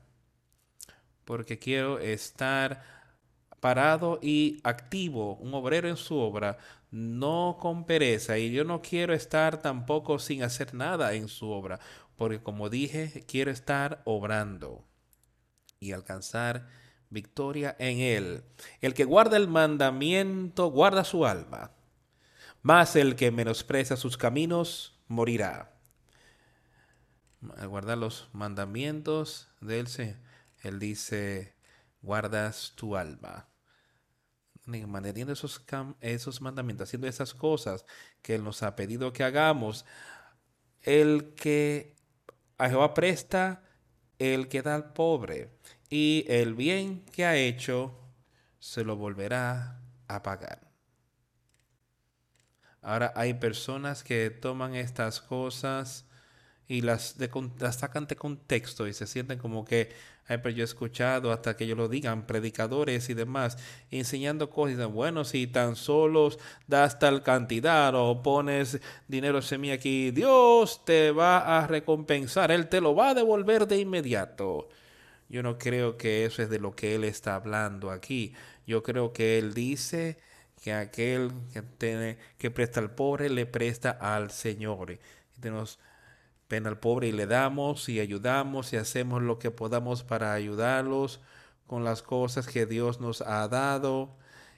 [1.25, 2.85] Porque quiero estar
[3.59, 6.59] parado y activo, un obrero en su obra,
[6.93, 8.39] no con pereza.
[8.39, 11.81] Y yo no quiero estar tampoco sin hacer nada en su obra,
[12.17, 14.88] porque como dije, quiero estar obrando
[15.81, 16.68] y alcanzar
[17.11, 18.45] victoria en él.
[18.81, 21.72] El que guarda el mandamiento guarda su alma,
[22.62, 25.74] mas el que menosprecia sus caminos morirá.
[27.57, 29.89] Al guardar los mandamientos de él,
[30.62, 31.55] él dice,
[32.03, 33.49] guardas tu alma.
[34.66, 35.64] Manteniendo esos,
[36.01, 37.87] esos mandamientos, haciendo esas cosas
[38.20, 39.87] que Él nos ha pedido que hagamos,
[40.83, 41.97] el que
[42.59, 43.62] a Jehová presta,
[44.19, 45.51] el que da al pobre,
[45.91, 47.95] y el bien que ha hecho
[48.59, 50.69] se lo volverá a pagar.
[52.83, 56.07] Ahora hay personas que toman estas cosas
[56.69, 59.93] y las, de, las sacan de contexto y se sienten como que,
[60.29, 63.57] pero yo he escuchado hasta que ellos lo digan, predicadores y demás,
[63.91, 66.31] enseñando cosas, bueno, si tan solo
[66.66, 72.81] das tal cantidad o pones dinero semilla aquí, Dios te va a recompensar, Él te
[72.81, 74.68] lo va a devolver de inmediato.
[75.29, 78.35] Yo no creo que eso es de lo que Él está hablando aquí.
[78.66, 80.18] Yo creo que Él dice
[80.62, 81.33] que aquel
[82.39, 84.99] que, presta al pobre le presta al Señor.
[85.41, 85.79] Tenemos
[86.49, 91.21] pena al pobre y le damos y ayudamos y hacemos lo que podamos para ayudarlos
[91.67, 94.17] con las cosas que Dios nos ha dado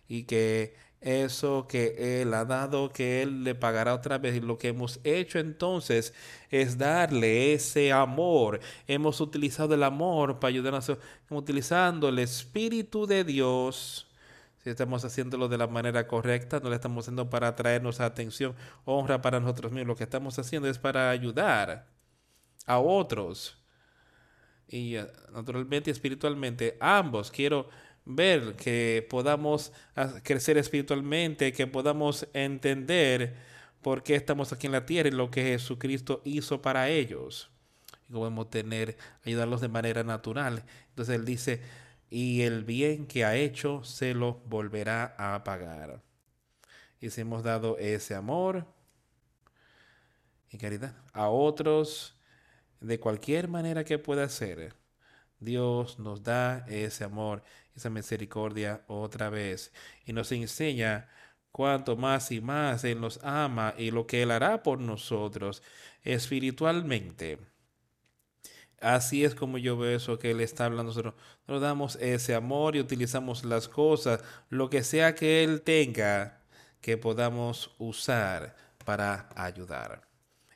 [0.09, 4.37] y que eso que Él ha dado, que Él le pagará otra vez.
[4.37, 6.15] Y lo que hemos hecho entonces
[6.51, 8.61] es darle ese amor.
[8.87, 10.93] Hemos utilizado el amor para ayudarnos,
[11.31, 14.10] utilizando el Espíritu de Dios.
[14.63, 18.55] Si estamos haciéndolo de la manera correcta, no lo estamos haciendo para traernos atención,
[18.85, 19.89] honra para nosotros mismos.
[19.89, 21.87] Lo que estamos haciendo es para ayudar
[22.67, 23.57] a otros.
[24.69, 27.31] Y eh, naturalmente, espiritualmente, ambos.
[27.31, 27.69] Quiero
[28.05, 29.73] ver que podamos
[30.23, 33.35] crecer espiritualmente, que podamos entender
[33.83, 37.51] por qué estamos aquí en la tierra y lo que Jesucristo hizo para ellos.
[38.09, 40.65] Y podemos tener, ayudarlos de manera natural.
[40.91, 41.63] Entonces Él dice,
[42.11, 46.03] y el bien que ha hecho se lo volverá a pagar.
[47.01, 48.67] Y si hemos dado ese amor
[50.51, 52.19] y caridad a otros
[52.81, 54.75] de cualquier manera que pueda ser,
[55.39, 57.43] Dios nos da ese amor,
[57.75, 59.73] esa misericordia otra vez
[60.05, 61.09] y nos enseña
[61.53, 65.63] cuánto más y más Él nos ama y lo que Él hará por nosotros
[66.03, 67.50] espiritualmente.
[68.81, 70.91] Así es como yo veo eso que Él está hablando.
[70.91, 71.15] Nosotros
[71.47, 76.43] nos damos ese amor y utilizamos las cosas, lo que sea que Él tenga,
[76.81, 80.09] que podamos usar para ayudar.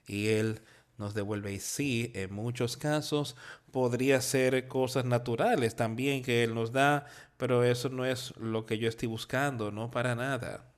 [0.07, 0.63] Y Él
[0.99, 1.53] nos devuelve.
[1.53, 3.37] Y sí, en muchos casos
[3.71, 7.07] podría ser cosas naturales también que Él nos da,
[7.37, 10.74] pero eso no es lo que yo estoy buscando, no para nada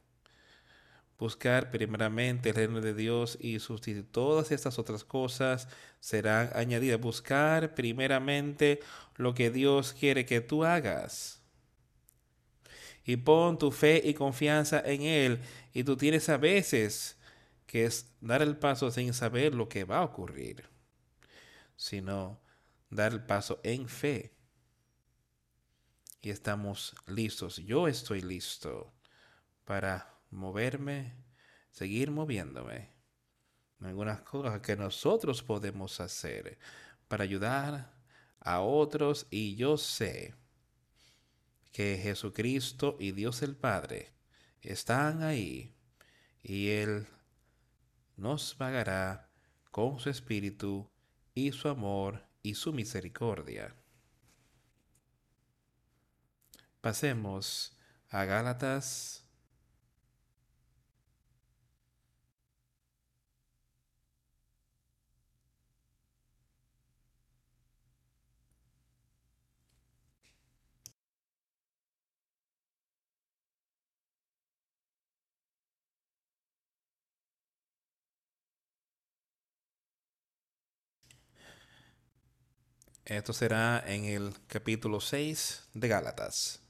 [1.18, 5.68] buscar primeramente el reino de Dios y sustituir todas estas otras cosas
[6.00, 7.00] serán añadidas.
[7.00, 8.80] Buscar primeramente
[9.16, 11.42] lo que Dios quiere que tú hagas.
[13.04, 15.40] Y pon tu fe y confianza en Él.
[15.72, 17.16] Y tú tienes a veces
[17.66, 20.64] que es dar el paso sin saber lo que va a ocurrir,
[21.76, 22.40] sino
[22.90, 24.32] dar el paso en fe.
[26.20, 27.56] Y estamos listos.
[27.58, 28.92] Yo estoy listo
[29.64, 31.24] para moverme,
[31.70, 32.94] seguir moviéndome.
[33.80, 36.58] Algunas cosas que nosotros podemos hacer
[37.08, 37.94] para ayudar
[38.40, 40.34] a otros y yo sé
[41.72, 44.14] que Jesucristo y Dios el Padre
[44.62, 45.74] están ahí
[46.42, 47.06] y Él
[48.16, 49.30] nos pagará
[49.70, 50.90] con su espíritu
[51.34, 53.74] y su amor y su misericordia.
[56.80, 57.76] Pasemos
[58.08, 59.25] a Gálatas
[83.06, 86.60] Esto será en el capítulo 6 de Gálatas.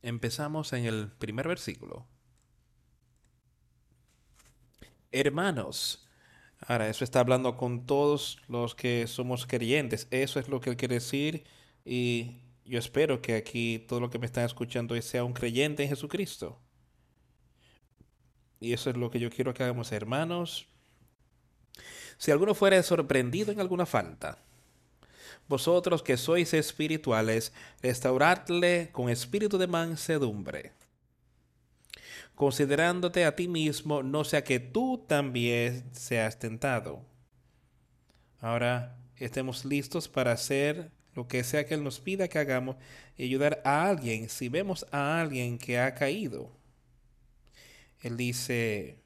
[0.00, 2.06] Empezamos en el primer versículo.
[5.10, 6.06] Hermanos,
[6.60, 10.06] ahora eso está hablando con todos los que somos creyentes.
[10.12, 11.42] Eso es lo que él quiere decir
[11.84, 15.88] y yo espero que aquí todo lo que me están escuchando sea un creyente en
[15.88, 16.61] Jesucristo.
[18.62, 20.68] Y eso es lo que yo quiero que hagamos, hermanos.
[22.16, 24.38] Si alguno fuera sorprendido en alguna falta,
[25.48, 27.52] vosotros que sois espirituales,
[27.82, 30.72] restauradle con espíritu de mansedumbre,
[32.36, 37.04] considerándote a ti mismo, no sea que tú también seas tentado.
[38.40, 42.76] Ahora estemos listos para hacer lo que sea que Él nos pida que hagamos
[43.16, 46.61] y ayudar a alguien si vemos a alguien que ha caído
[48.02, 48.98] él dice,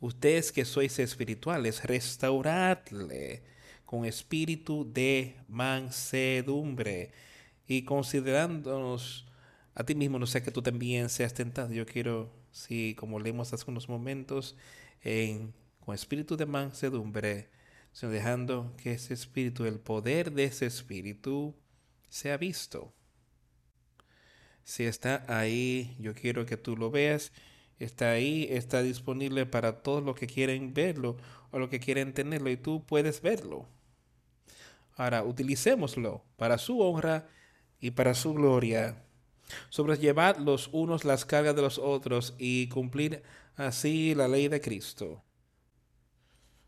[0.00, 3.42] ustedes que sois espirituales, restauradle
[3.84, 7.12] con espíritu de mansedumbre
[7.66, 9.26] y considerándonos
[9.74, 11.72] a ti mismo, no sea que tú también seas tentado.
[11.72, 14.56] Yo quiero, sí, como leemos hace unos momentos,
[15.02, 17.50] en, con espíritu de mansedumbre,
[17.92, 21.54] sino dejando que ese espíritu, el poder de ese espíritu,
[22.08, 22.94] sea visto.
[24.64, 27.32] Si está ahí, yo quiero que tú lo veas
[27.78, 31.16] está ahí, está disponible para todos los que quieren verlo
[31.50, 33.66] o los que quieren tenerlo y tú puedes verlo.
[34.96, 37.28] Ahora, utilicémoslo para su honra
[37.80, 39.02] y para su gloria.
[39.68, 43.22] Sobrellevar los unos las cargas de los otros y cumplir
[43.56, 45.22] así la ley de Cristo.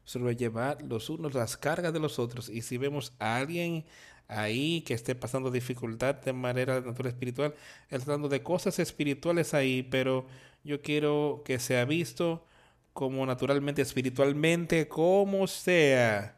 [0.05, 2.49] Sobrellevar los unos las cargas de los otros.
[2.49, 3.85] Y si vemos a alguien
[4.29, 7.55] ahí que esté pasando dificultad de manera de natura espiritual,
[7.91, 10.27] hablando de cosas espirituales ahí, pero
[10.65, 12.45] yo quiero que sea visto
[12.93, 16.37] como naturalmente, espiritualmente, como sea.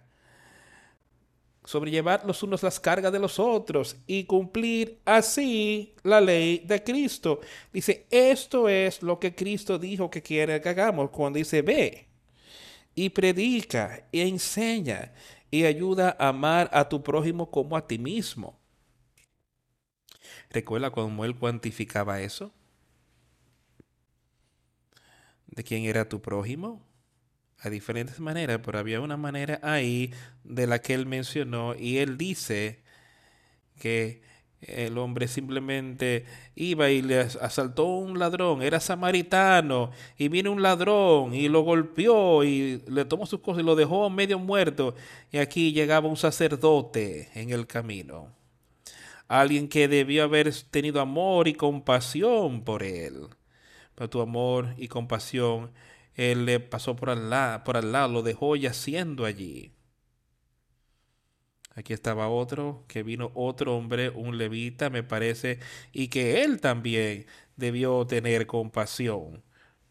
[1.64, 7.40] Sobrellevar los unos las cargas de los otros y cumplir así la ley de Cristo.
[7.72, 12.08] Dice, esto es lo que Cristo dijo que quiere que hagamos cuando dice, ve
[12.94, 15.12] y predica y enseña
[15.50, 18.58] y ayuda a amar a tu prójimo como a ti mismo.
[20.50, 22.52] ¿Recuerda cómo él cuantificaba eso?
[25.50, 26.86] de quién era tu prójimo
[27.58, 30.12] a diferentes maneras, pero había una manera ahí
[30.44, 32.82] de la que él mencionó y él dice
[33.78, 34.22] que
[34.62, 41.34] el hombre simplemente iba y le asaltó un ladrón, era samaritano, y vino un ladrón
[41.34, 44.94] y lo golpeó y le tomó sus cosas y lo dejó medio muerto.
[45.32, 48.28] Y aquí llegaba un sacerdote en el camino,
[49.28, 53.28] alguien que debió haber tenido amor y compasión por él
[54.08, 55.72] tu amor y compasión,
[56.14, 59.72] Él le pasó por al, lado, por al lado, lo dejó yaciendo allí.
[61.80, 65.58] Aquí estaba otro, que vino otro hombre, un levita, me parece,
[65.92, 67.26] y que él también
[67.56, 69.42] debió tener compasión.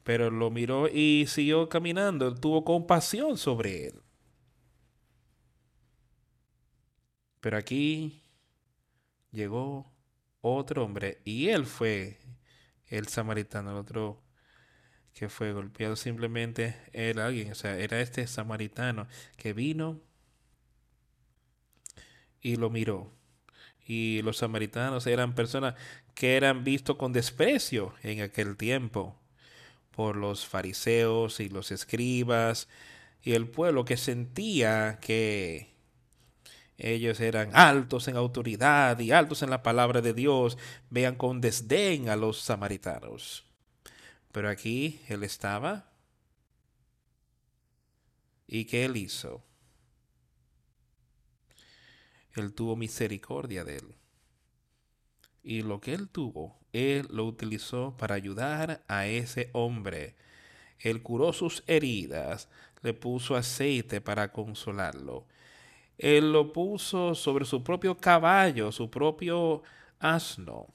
[0.03, 4.01] Pero lo miró y siguió caminando, tuvo compasión sobre él.
[7.39, 8.21] Pero aquí
[9.31, 9.91] llegó
[10.41, 12.19] otro hombre y él fue
[12.87, 14.23] el samaritano, el otro
[15.13, 20.01] que fue golpeado simplemente era alguien, o sea, era este samaritano que vino
[22.41, 23.11] y lo miró.
[23.85, 25.75] Y los samaritanos eran personas
[26.13, 29.15] que eran vistos con desprecio en aquel tiempo
[29.91, 32.67] por los fariseos y los escribas
[33.23, 35.69] y el pueblo que sentía que
[36.79, 40.57] ellos eran altos en autoridad y altos en la palabra de Dios,
[40.89, 43.43] vean con desdén a los samaritanos.
[44.31, 45.89] Pero aquí él estaba.
[48.47, 49.43] ¿Y qué él hizo?
[52.39, 53.95] Él tuvo misericordia de él.
[55.43, 60.15] Y lo que él tuvo, él lo utilizó para ayudar a ese hombre.
[60.79, 62.49] Él curó sus heridas,
[62.81, 65.25] le puso aceite para consolarlo
[65.99, 69.63] él lo puso sobre su propio caballo, su propio
[69.99, 70.73] asno,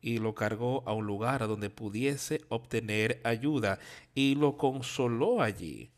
[0.00, 3.78] y lo cargó a un lugar donde pudiese obtener ayuda,
[4.12, 5.92] y lo consoló allí.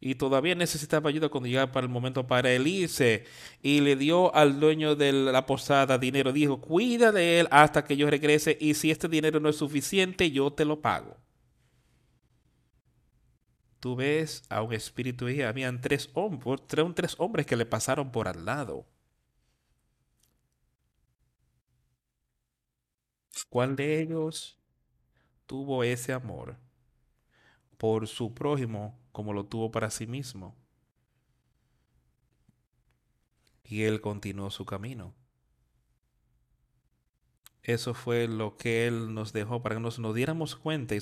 [0.00, 3.24] Y todavía necesitaba ayuda cuando llegaba para el momento para él irse.
[3.62, 6.32] Y le dio al dueño de la posada dinero.
[6.32, 10.30] Dijo, cuida de él hasta que yo regrese y si este dinero no es suficiente,
[10.30, 11.16] yo te lo pago
[13.80, 18.28] tú ves a un espíritu y habían tres hombres, tres hombres que le pasaron por
[18.28, 18.86] al lado.
[23.48, 24.58] ¿Cuál de ellos
[25.46, 26.56] tuvo ese amor
[27.78, 30.54] por su prójimo como lo tuvo para sí mismo?
[33.64, 35.12] Y él continuó su camino.
[37.64, 40.94] Eso fue lo que Él nos dejó para que nos, diéramos cuenta.
[40.94, 41.00] Y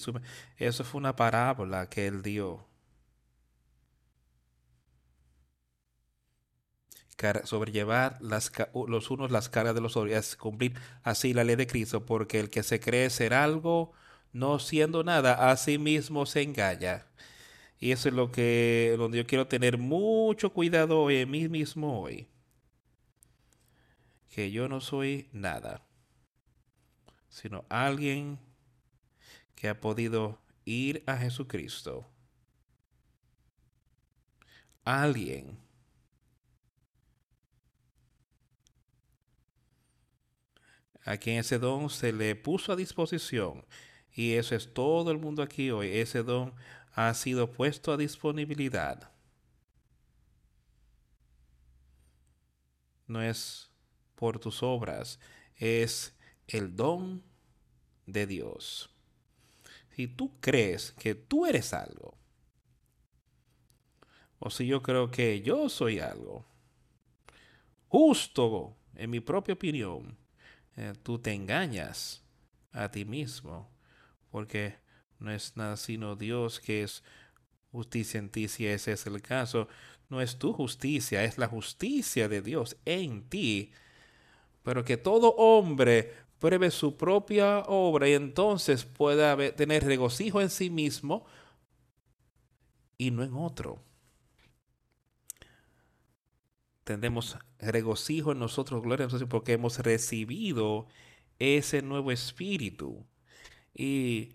[0.56, 2.66] eso fue una parábola que Él dio.
[7.44, 8.50] sobrellevar las,
[8.88, 12.50] los unos las caras de los otros, cumplir así la ley de Cristo, porque el
[12.50, 13.92] que se cree ser algo,
[14.32, 17.06] no siendo nada, a sí mismo se engaña.
[17.78, 22.26] Y eso es lo que, donde yo quiero tener mucho cuidado en mí mismo hoy.
[24.30, 25.86] Que yo no soy nada
[27.36, 28.38] sino alguien
[29.54, 32.06] que ha podido ir a Jesucristo.
[34.84, 35.58] Alguien
[41.04, 43.66] a quien ese don se le puso a disposición.
[44.14, 45.88] Y eso es todo el mundo aquí hoy.
[45.88, 46.54] Ese don
[46.96, 49.12] ha sido puesto a disponibilidad.
[53.06, 53.70] No es
[54.14, 55.20] por tus obras,
[55.56, 56.16] es
[56.48, 57.22] el don
[58.06, 58.88] de Dios.
[59.94, 62.16] Si tú crees que tú eres algo,
[64.38, 66.46] o si yo creo que yo soy algo,
[67.88, 70.16] justo en mi propia opinión,
[70.76, 72.24] eh, tú te engañas
[72.72, 73.70] a ti mismo,
[74.30, 74.85] porque
[75.18, 77.02] no es nada sino Dios que es
[77.72, 79.68] justicia en ti, si ese es el caso.
[80.08, 83.72] No es tu justicia, es la justicia de Dios en ti.
[84.62, 90.70] Pero que todo hombre pruebe su propia obra y entonces pueda tener regocijo en sí
[90.70, 91.24] mismo
[92.98, 93.82] y no en otro.
[96.84, 100.86] Tendremos regocijo en nosotros, gloria a Dios, porque hemos recibido
[101.38, 103.04] ese nuevo espíritu.
[103.74, 104.34] Y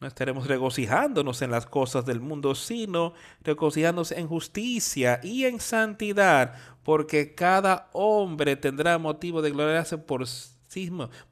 [0.00, 6.54] no estaremos regocijándonos en las cosas del mundo, sino regocijándonos en justicia y en santidad,
[6.82, 10.26] porque cada hombre tendrá motivo de gloriarse por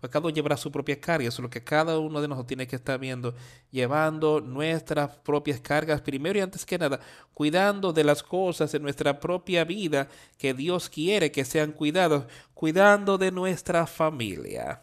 [0.00, 1.28] pues cada uno llevará su propia carga.
[1.28, 3.34] Eso es lo que cada uno de nosotros tiene que estar viendo.
[3.70, 7.00] Llevando nuestras propias cargas primero y antes que nada,
[7.34, 10.08] cuidando de las cosas en nuestra propia vida
[10.38, 12.24] que Dios quiere que sean cuidados.
[12.54, 14.82] Cuidando de nuestra familia.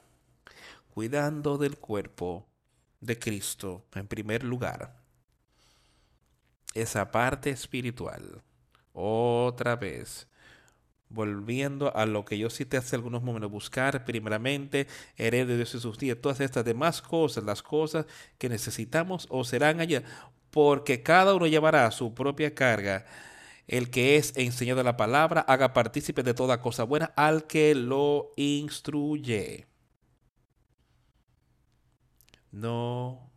[0.93, 2.51] Cuidando del cuerpo
[3.02, 4.95] de Cristo en primer lugar.
[6.74, 8.41] Esa parte espiritual.
[8.93, 10.28] Otra vez
[11.14, 14.88] volviendo a lo que yo cité hace algunos momentos, buscar primeramente
[15.18, 18.06] heredero de Dios y sus días, todas estas demás cosas, las cosas
[18.38, 20.04] que necesitamos o serán allá,
[20.49, 23.06] porque cada uno llevará su propia carga.
[23.68, 28.32] El que es enseñado la palabra, haga partícipe de toda cosa buena al que lo
[28.36, 29.70] instruye.
[32.52, 33.32] No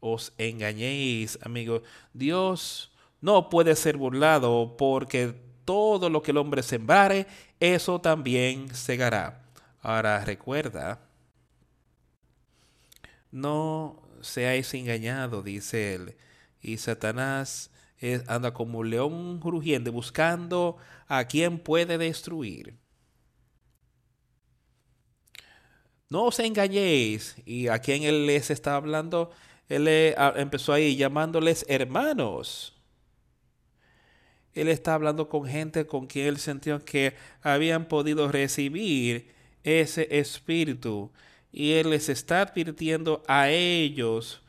[0.00, 1.82] os engañéis, amigos.
[2.12, 5.34] Dios no puede ser burlado porque
[5.64, 7.26] todo lo que el hombre sembrare,
[7.60, 9.44] eso también segará.
[9.80, 11.00] Ahora recuerda,
[13.30, 16.16] no seáis engañados, dice él.
[16.60, 17.70] Y Satanás
[18.26, 20.76] anda como un león rugiente buscando
[21.06, 22.81] a quien puede destruir.
[26.12, 27.36] No os engañéis.
[27.46, 29.30] Y a quien él les está hablando,
[29.68, 29.88] él
[30.36, 32.72] empezó ahí llamándoles hermanos
[34.54, 39.30] él está hablando con gente con quien él sintió que habían podido recibir
[39.64, 41.10] ese espíritu.
[41.50, 44.41] Y él les está advirtiendo a ellos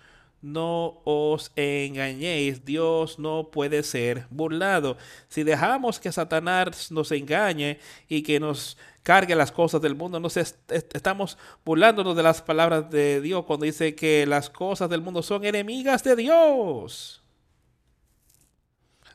[0.43, 4.97] no os engañéis, Dios no puede ser burlado.
[5.29, 7.79] Si dejamos que Satanás nos engañe
[8.09, 13.21] y que nos cargue las cosas del mundo, nos estamos burlándonos de las palabras de
[13.21, 17.23] Dios cuando dice que las cosas del mundo son enemigas de Dios.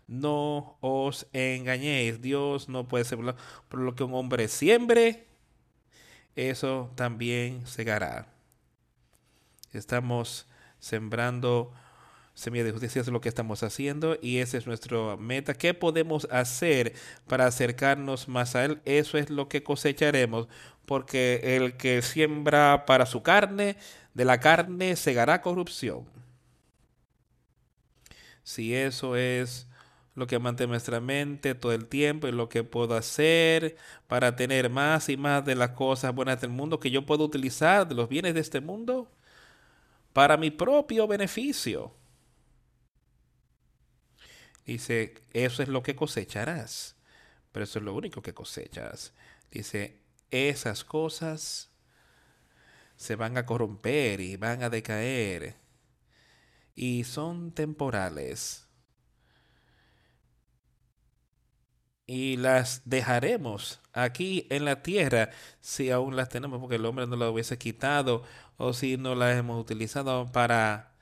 [0.07, 3.39] No os engañéis, Dios no puede ser burlado.
[3.69, 5.27] Por lo que un hombre siembre,
[6.35, 8.33] eso también segará.
[9.75, 10.47] Estamos
[10.79, 11.73] sembrando
[12.35, 15.55] semilla de justicia, es lo que estamos haciendo y esa es nuestra meta.
[15.55, 16.95] ¿Qué podemos hacer
[17.27, 18.81] para acercarnos más a Él?
[18.85, 20.47] Eso es lo que cosecharemos,
[20.87, 23.77] porque el que siembra para su carne,
[24.15, 26.07] de la carne segará corrupción.
[28.45, 29.67] Si eso es
[30.15, 33.77] lo que mantiene nuestra mente todo el tiempo y lo que puedo hacer
[34.07, 37.87] para tener más y más de las cosas buenas del mundo que yo puedo utilizar,
[37.89, 39.09] de los bienes de este mundo,
[40.19, 41.95] para mi propio beneficio.
[44.67, 46.97] Dice, eso es lo que cosecharás,
[47.53, 49.13] pero eso es lo único que cosechas.
[49.53, 50.01] Dice,
[50.33, 51.71] esas cosas
[52.97, 55.55] se van a corromper y van a decaer
[56.75, 58.67] y son temporales.
[62.09, 65.29] Y las dejaremos aquí en la tierra
[65.61, 68.25] si aún las tenemos, porque el hombre no las hubiese quitado
[68.57, 70.95] o si no las hemos utilizado para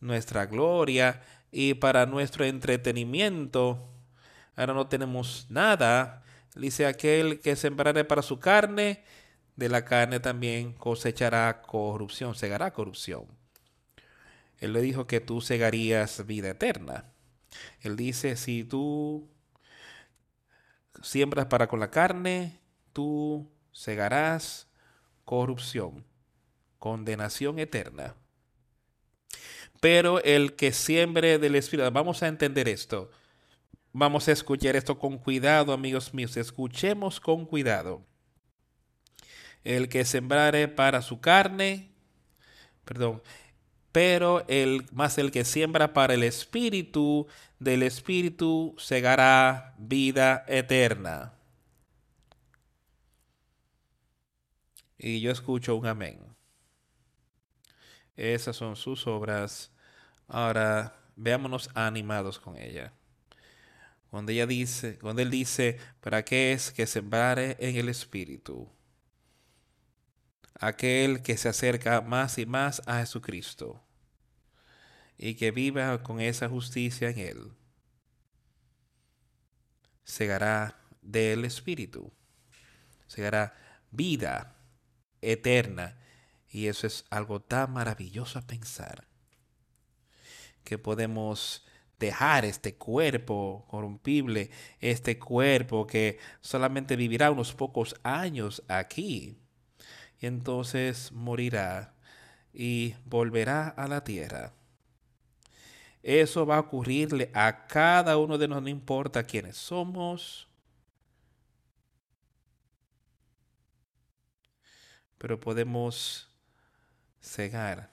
[0.00, 1.20] nuestra gloria
[1.52, 3.86] y para nuestro entretenimiento.
[4.56, 6.22] Ahora no tenemos nada.
[6.54, 9.04] Dice aquel que sembrare para su carne,
[9.56, 13.26] de la carne también cosechará corrupción, segará corrupción.
[14.58, 17.04] Él le dijo que tú segarías vida eterna.
[17.82, 19.35] Él dice, si tú
[21.02, 22.60] siembras para con la carne,
[22.92, 24.68] tú segarás
[25.24, 26.04] corrupción,
[26.78, 28.14] condenación eterna.
[29.80, 33.10] Pero el que siembre del Espíritu, vamos a entender esto.
[33.92, 36.36] Vamos a escuchar esto con cuidado, amigos míos.
[36.36, 38.02] Escuchemos con cuidado.
[39.64, 41.90] El que sembrare para su carne,
[42.84, 43.22] perdón,
[43.92, 47.26] pero el más el que siembra para el espíritu,
[47.58, 51.32] del espíritu segará vida eterna.
[54.98, 56.20] Y yo escucho un amén.
[58.16, 59.70] Esas son sus obras.
[60.26, 62.92] Ahora veámonos animados con ella.
[64.10, 68.70] Cuando ella dice, cuando él dice, ¿para qué es que sembrare en el espíritu?
[70.58, 73.85] Aquel que se acerca más y más a Jesucristo
[75.18, 77.52] y que viva con esa justicia en él,
[80.04, 82.12] segará del Espíritu,
[83.06, 83.54] segará
[83.90, 84.56] vida
[85.20, 85.98] eterna.
[86.48, 89.08] Y eso es algo tan maravilloso a pensar,
[90.64, 91.66] que podemos
[91.98, 94.50] dejar este cuerpo corrompible,
[94.80, 99.38] este cuerpo que solamente vivirá unos pocos años aquí,
[100.20, 101.94] y entonces morirá
[102.52, 104.54] y volverá a la tierra
[106.08, 110.46] eso va a ocurrirle a cada uno de nosotros, no importa quiénes somos.
[115.18, 116.30] Pero podemos
[117.20, 117.90] cegar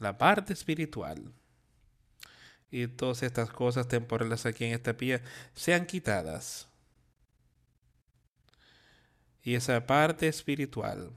[0.00, 1.32] la parte espiritual.
[2.72, 5.22] Y todas estas cosas temporales aquí en esta pía
[5.54, 6.66] sean quitadas.
[9.44, 11.12] Y esa parte espiritual,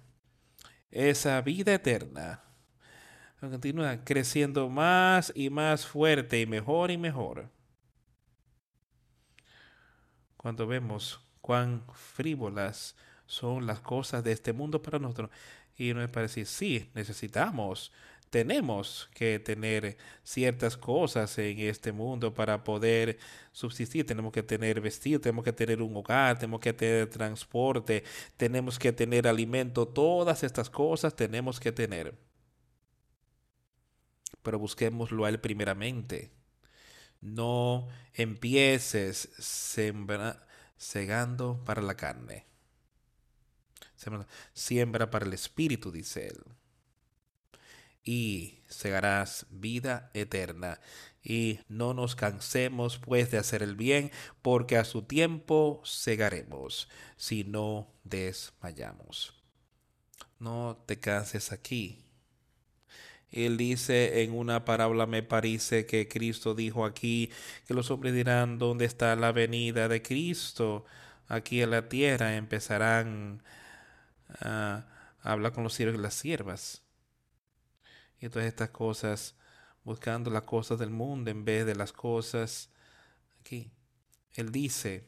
[0.92, 2.44] esa vida eterna,
[3.50, 7.50] continúa creciendo más y más fuerte y mejor y mejor.
[10.38, 15.30] Cuando vemos cuán frívolas son las cosas de este mundo para nosotros.
[15.78, 17.92] Y nos parece, sí, necesitamos,
[18.30, 23.18] tenemos que tener ciertas cosas en este mundo para poder
[23.52, 24.06] subsistir.
[24.06, 28.04] Tenemos que tener vestido, tenemos que tener un hogar, tenemos que tener transporte,
[28.38, 29.88] tenemos que tener alimento.
[29.88, 32.16] Todas estas cosas tenemos que tener
[34.44, 36.32] pero busquémoslo a Él primeramente.
[37.22, 42.48] No empieces sembra, segando para la carne.
[44.54, 46.44] Siembra para el Espíritu, dice Él.
[48.04, 50.80] Y segarás vida eterna.
[51.24, 54.12] Y no nos cansemos pues de hacer el bien,
[54.42, 59.40] porque a su tiempo segaremos, si no desmayamos.
[60.40, 62.04] No te canses aquí
[63.32, 67.32] él dice en una parábola, me parece que Cristo dijo aquí,
[67.66, 70.86] que los hombres dirán, ¿dónde está la venida de Cristo?
[71.28, 73.42] Aquí en la tierra empezarán
[74.42, 74.86] a
[75.22, 76.84] hablar con los siervos y las siervas.
[78.20, 79.36] Y todas estas cosas
[79.84, 82.70] buscando las cosas del mundo en vez de las cosas
[83.40, 83.72] aquí.
[84.34, 85.08] Él dice,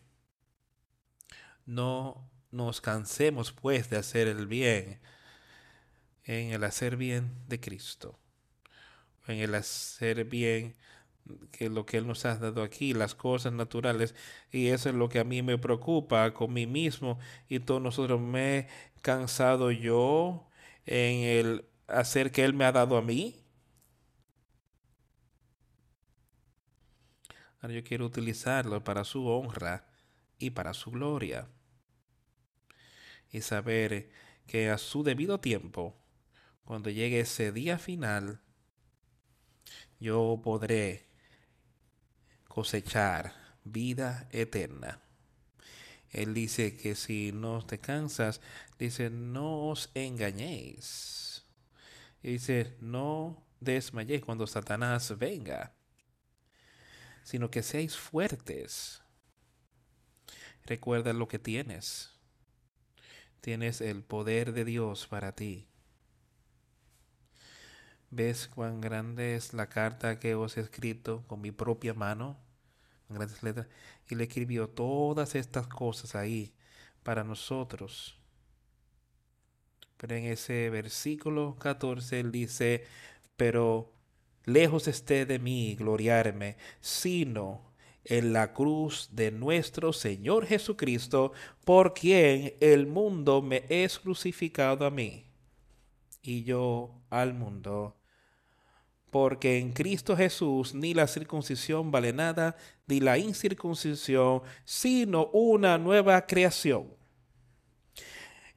[1.65, 4.99] no nos cansemos pues de hacer el bien
[6.26, 8.19] en el hacer bien de Cristo,
[9.28, 10.76] en el hacer bien
[11.51, 14.15] que lo que Él nos ha dado aquí, las cosas naturales,
[14.51, 18.19] y eso es lo que a mí me preocupa con mí mismo y todos nosotros
[18.19, 18.67] me he
[19.01, 20.47] cansado yo
[20.86, 23.39] en el hacer que Él me ha dado a mí.
[27.61, 29.88] Ahora yo quiero utilizarlo para su honra
[30.38, 31.47] y para su gloria.
[33.32, 34.09] Y saber
[34.47, 36.03] que a su debido tiempo,
[36.66, 38.41] cuando llegue ese día final,
[39.99, 41.05] yo podré
[42.47, 43.34] cosechar
[43.64, 45.01] vida eterna.
[46.11, 48.39] Él dice que si no te cansas,
[48.78, 51.43] dice, no os engañéis.
[52.22, 55.74] Y dice, no desmayéis cuando Satanás venga,
[57.24, 59.01] sino que seáis fuertes.
[60.66, 62.11] Recuerda lo que tienes.
[63.41, 65.68] Tienes el poder de Dios para ti.
[68.16, 72.38] ¿Ves cuán grande es la carta que os he escrito con mi propia mano?
[73.07, 73.66] Con grandes letras.
[74.07, 76.53] Y le escribió todas estas cosas ahí
[77.01, 78.20] para nosotros.
[79.97, 82.86] Pero en ese versículo 14 él dice,
[83.36, 83.91] pero
[84.45, 91.34] lejos esté de mí gloriarme, sino en la cruz de nuestro Señor Jesucristo,
[91.66, 95.26] por quien el mundo me es crucificado a mí
[96.22, 97.97] y yo al mundo
[99.14, 102.55] porque en Cristo Jesús ni la circuncisión vale nada,
[102.88, 106.88] ni la incircuncisión, sino una nueva creación.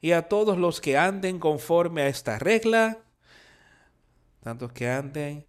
[0.01, 2.97] Y a todos los que anden conforme a esta regla,
[4.41, 5.45] tantos que anden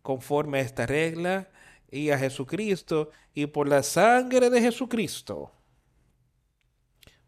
[0.00, 1.50] conforme a esta regla
[1.90, 5.50] y a Jesucristo, y por la sangre de Jesucristo,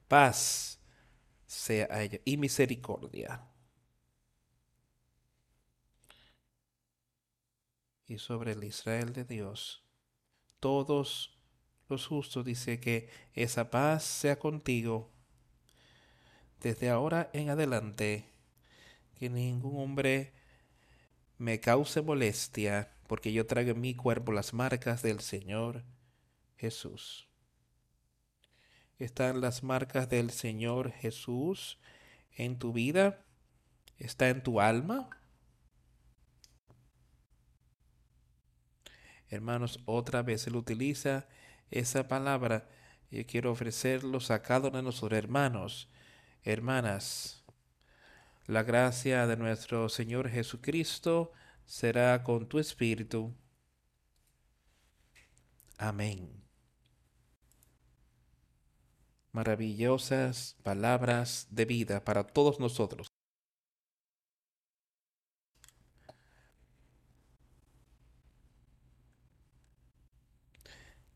[0.06, 0.78] paz
[1.46, 3.47] sea a y misericordia
[8.08, 9.84] y sobre el Israel de Dios.
[10.58, 11.38] Todos
[11.88, 15.12] los justos dice que esa paz sea contigo
[16.60, 18.24] desde ahora en adelante,
[19.16, 20.32] que ningún hombre
[21.36, 25.84] me cause molestia, porque yo traigo en mi cuerpo las marcas del Señor
[26.56, 27.28] Jesús.
[28.98, 31.78] Están las marcas del Señor Jesús
[32.32, 33.24] en tu vida,
[33.98, 35.08] está en tu alma.
[39.30, 41.26] Hermanos, otra vez Él utiliza
[41.70, 42.68] esa palabra.
[43.10, 45.88] y quiero ofrecerlos a cada uno de nosotros, hermanos,
[46.44, 47.42] hermanas.
[48.46, 51.32] La gracia de nuestro Señor Jesucristo
[51.64, 53.34] será con tu espíritu.
[55.78, 56.42] Amén.
[59.32, 63.08] Maravillosas palabras de vida para todos nosotros.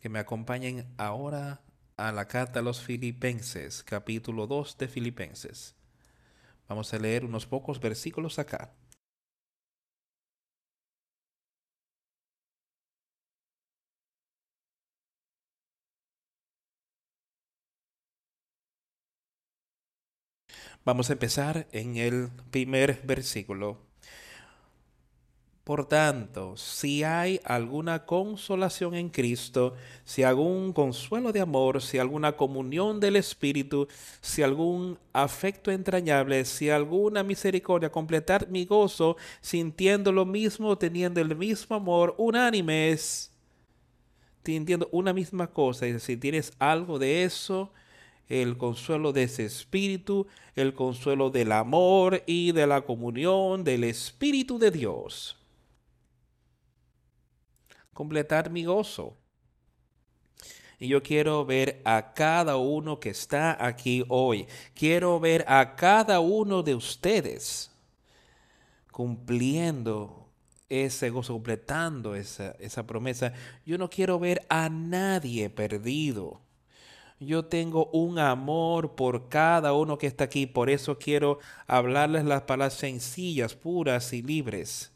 [0.02, 1.62] Que me acompañen ahora
[1.96, 5.76] a la carta a los Filipenses, capítulo 2 de Filipenses.
[6.68, 8.74] Vamos a leer unos pocos versículos acá.
[20.84, 23.91] Vamos a empezar en el primer versículo.
[25.64, 32.32] Por tanto, si hay alguna consolación en Cristo, si algún consuelo de amor, si alguna
[32.36, 33.86] comunión del Espíritu,
[34.20, 41.36] si algún afecto entrañable, si alguna misericordia, completar mi gozo sintiendo lo mismo, teniendo el
[41.36, 43.30] mismo amor, unánimes,
[44.44, 45.86] sintiendo una misma cosa.
[45.86, 47.72] Es decir, tienes algo de eso,
[48.28, 54.58] el consuelo de ese Espíritu, el consuelo del amor y de la comunión del Espíritu
[54.58, 55.38] de Dios
[57.94, 59.16] completar mi gozo.
[60.78, 64.48] Y yo quiero ver a cada uno que está aquí hoy.
[64.74, 67.70] Quiero ver a cada uno de ustedes
[68.90, 70.28] cumpliendo
[70.68, 73.32] ese gozo, completando esa, esa promesa.
[73.64, 76.40] Yo no quiero ver a nadie perdido.
[77.20, 80.46] Yo tengo un amor por cada uno que está aquí.
[80.46, 81.38] Por eso quiero
[81.68, 84.91] hablarles las palabras sencillas, puras y libres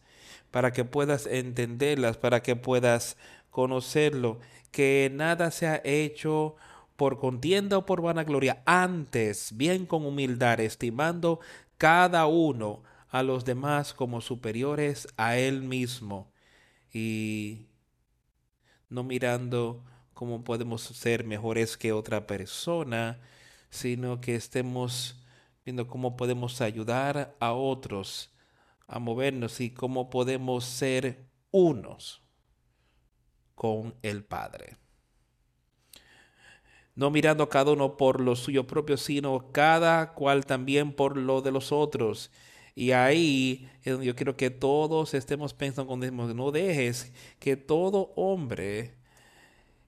[0.56, 3.18] para que puedas entenderlas, para que puedas
[3.50, 4.40] conocerlo,
[4.70, 6.56] que nada se ha hecho
[6.96, 11.40] por contienda o por vanagloria, antes, bien con humildad, estimando
[11.76, 16.32] cada uno a los demás como superiores a él mismo,
[16.90, 17.66] y
[18.88, 19.84] no mirando
[20.14, 23.20] cómo podemos ser mejores que otra persona,
[23.68, 25.22] sino que estemos
[25.66, 28.30] viendo cómo podemos ayudar a otros
[28.86, 32.22] a movernos y cómo podemos ser unos
[33.54, 34.76] con el Padre.
[36.94, 41.52] No mirando cada uno por lo suyo propio, sino cada cual también por lo de
[41.52, 42.30] los otros.
[42.74, 48.94] Y ahí yo quiero que todos estemos pensando cuando decimos, no dejes que todo hombre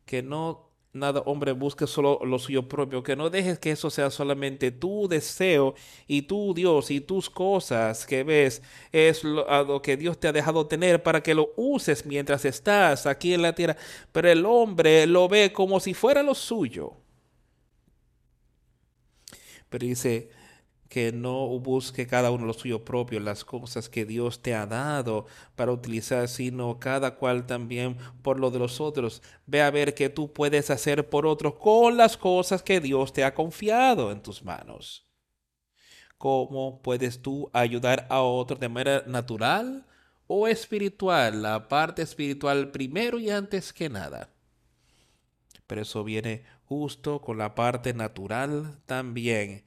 [0.05, 4.11] que no nada hombre busque solo lo suyo propio, que no dejes que eso sea
[4.11, 5.75] solamente tu deseo
[6.07, 8.63] y tu Dios y tus cosas que ves
[8.93, 12.45] es lo, a lo que Dios te ha dejado tener para que lo uses mientras
[12.45, 13.77] estás aquí en la tierra,
[14.13, 16.95] pero el hombre lo ve como si fuera lo suyo.
[19.69, 20.31] Pero dice,
[20.89, 25.27] que no busque cada uno lo suyo propio, las cosas que Dios te ha dado
[25.55, 29.23] para utilizar, sino cada cual también por lo de los otros.
[29.47, 33.25] Ve a ver qué tú puedes hacer por otros con las cosas que Dios te
[33.25, 35.07] ha confiado en tus manos.
[36.17, 39.87] ¿Cómo puedes tú ayudar a otros de manera natural
[40.27, 41.43] o espiritual?
[41.43, 44.31] La parte espiritual primero y antes que nada.
[45.67, 49.65] Pero eso viene justo con la parte natural también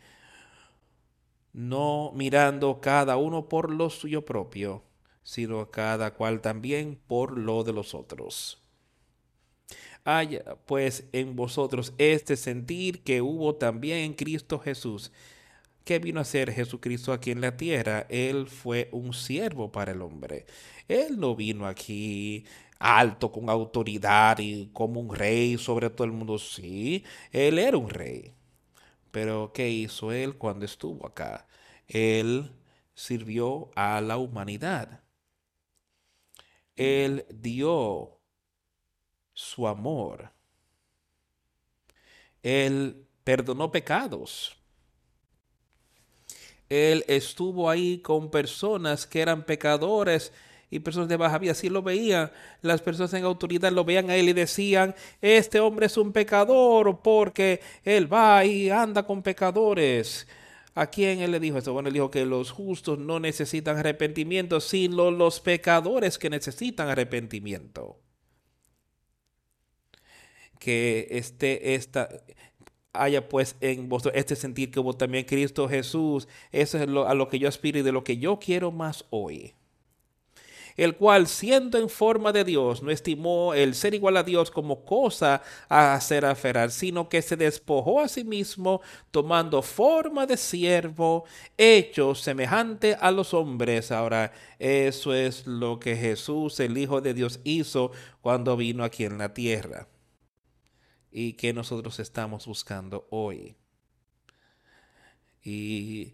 [1.54, 4.84] no mirando cada uno por lo suyo propio,
[5.24, 8.62] sino cada cual también por lo de los otros.
[10.04, 15.12] Haya pues en vosotros este sentir que hubo también en Cristo Jesús.
[15.84, 18.06] ¿Qué vino a ser Jesucristo aquí en la tierra?
[18.10, 20.46] Él fue un siervo para el hombre.
[20.88, 22.46] Él no vino aquí
[22.80, 26.38] alto, con autoridad y como un rey sobre todo el mundo.
[26.40, 28.34] Sí, él era un rey
[29.12, 31.48] pero ¿qué hizo él cuando estuvo acá?
[31.88, 32.52] Él
[32.94, 35.04] sirvió a la humanidad.
[36.76, 38.20] Él dio
[39.34, 40.32] su amor.
[42.42, 44.58] Él perdonó pecados.
[46.70, 50.32] Él estuvo ahí con personas que eran pecadores
[50.72, 51.52] y personas de baja vida.
[51.52, 52.32] Así lo veían.
[52.62, 57.02] Las personas en autoridad lo veían a él y decían, este hombre es un pecador
[57.04, 60.28] porque él va y anda con pecadores.
[60.74, 61.74] ¿A quién él le dijo eso?
[61.74, 68.00] Bueno, él dijo que los justos no necesitan arrepentimiento, sino los pecadores que necesitan arrepentimiento.
[70.58, 72.08] Que este, esta,
[72.94, 76.30] haya pues en vosotros este sentir que hubo también Cristo Jesús.
[76.54, 79.56] Eso es a lo que yo aspiro y de lo que yo quiero más hoy
[80.78, 84.84] el cual siendo en forma de Dios no estimó el ser igual a Dios como
[84.86, 91.26] cosa a hacer aferrar, sino que se despojó a sí mismo tomando forma de siervo,
[91.58, 93.92] hecho semejante a los hombres.
[93.92, 97.92] Ahora, eso es lo que Jesús, el Hijo de Dios, hizo
[98.22, 99.88] cuando vino aquí en la tierra
[101.12, 103.56] y que nosotros estamos buscando hoy.
[105.44, 106.14] Y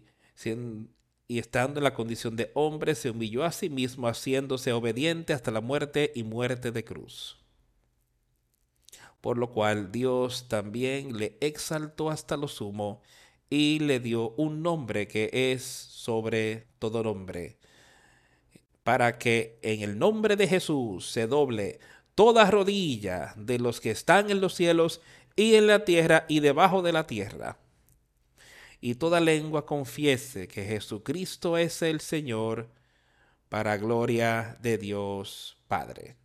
[1.28, 5.50] y estando en la condición de hombre, se humilló a sí mismo, haciéndose obediente hasta
[5.50, 7.36] la muerte y muerte de cruz.
[9.20, 13.02] Por lo cual Dios también le exaltó hasta lo sumo
[13.50, 17.58] y le dio un nombre que es sobre todo nombre,
[18.82, 21.78] para que en el nombre de Jesús se doble
[22.14, 25.02] toda rodilla de los que están en los cielos
[25.36, 27.58] y en la tierra y debajo de la tierra
[28.80, 32.70] y toda lengua confiese que Jesucristo es el Señor,
[33.48, 36.16] para gloria de Dios Padre.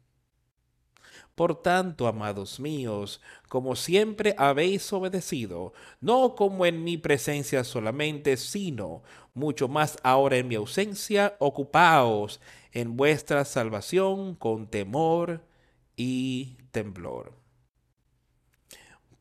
[1.35, 9.01] Por tanto, amados míos, como siempre habéis obedecido, no como en mi presencia solamente, sino
[9.33, 12.39] mucho más ahora en mi ausencia, ocupaos
[12.71, 15.41] en vuestra salvación con temor
[15.95, 17.42] y temblor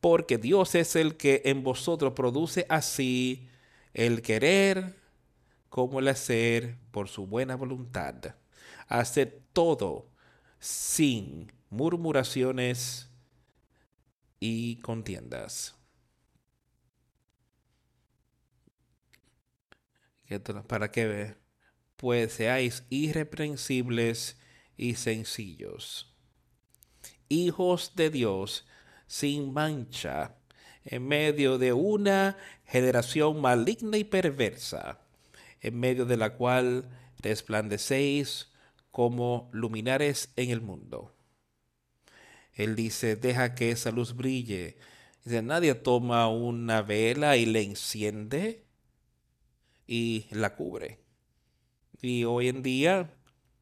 [0.03, 3.47] porque Dios es el que en vosotros produce así
[3.93, 4.97] el querer
[5.69, 8.35] como el hacer por su buena voluntad.
[8.89, 10.09] Hacer todo
[10.59, 13.09] sin murmuraciones
[14.41, 15.73] y contiendas.
[20.67, 21.37] Para que
[21.95, 24.37] pues seáis irreprensibles
[24.75, 26.13] y sencillos,
[27.29, 28.65] hijos de Dios,
[29.13, 30.35] sin mancha
[30.85, 32.35] en medio de una
[32.65, 35.01] generación maligna y perversa,
[35.61, 36.89] en medio de la cual
[37.19, 38.51] resplandecéis
[38.89, 41.13] como luminares en el mundo.
[42.55, 44.77] Él dice, deja que esa luz brille.
[45.23, 48.63] Dice, nadie toma una vela y la enciende
[49.85, 50.97] y la cubre.
[52.01, 53.13] Y hoy en día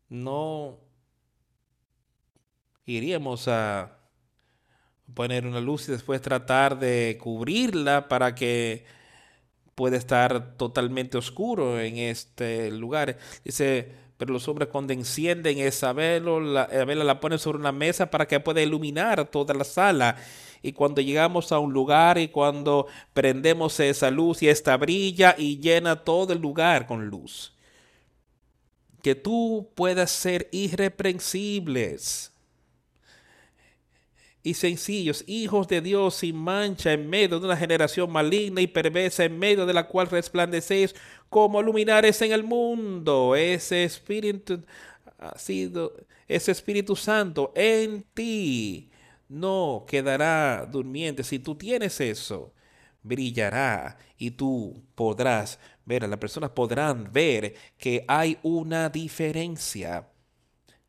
[0.08, 0.80] no
[2.86, 3.98] iríamos a
[5.14, 8.86] poner una luz y después tratar de cubrirla para que
[9.76, 13.18] pueda estar totalmente oscuro en este lugar.
[13.44, 18.12] Dice, pero los hombres cuando encienden esa vela, la, vela la ponen sobre una mesa
[18.12, 20.16] para que pueda iluminar toda la sala.
[20.62, 25.60] Y cuando llegamos a un lugar y cuando prendemos esa luz y esta brilla y
[25.60, 27.56] llena todo el lugar con luz.
[29.02, 32.32] Que tú puedas ser irreprensibles
[34.44, 39.24] y sencillos, hijos de Dios sin mancha en medio de una generación maligna y perversa
[39.26, 40.96] en medio de la cual resplandecéis
[41.30, 43.36] como luminares en el mundo.
[43.36, 44.64] Ese espíritu
[45.22, 45.94] ha sido,
[46.28, 48.90] ese Espíritu Santo en ti
[49.30, 51.24] no quedará durmiente.
[51.24, 52.54] Si tú tienes eso,
[53.04, 60.08] brillará y tú podrás ver, las personas podrán ver que hay una diferencia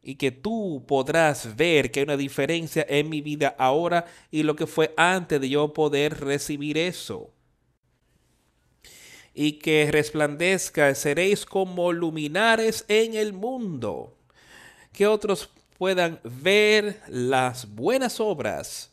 [0.02, 4.56] y que tú podrás ver que hay una diferencia en mi vida ahora y lo
[4.56, 7.30] que fue antes de yo poder recibir eso.
[9.32, 14.18] Y que resplandezca, seréis como luminares en el mundo,
[14.92, 15.48] que otros
[15.78, 18.92] puedan ver las buenas obras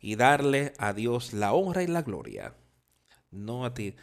[0.00, 2.54] y darle a Dios la honra y la gloria.
[3.30, 3.94] No a ti.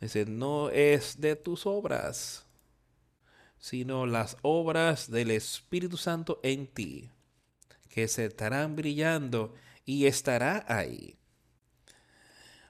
[0.00, 2.43] Dice, no es de tus obras
[3.64, 7.10] sino las obras del Espíritu Santo en ti,
[7.88, 9.54] que se estarán brillando
[9.86, 11.16] y estará ahí,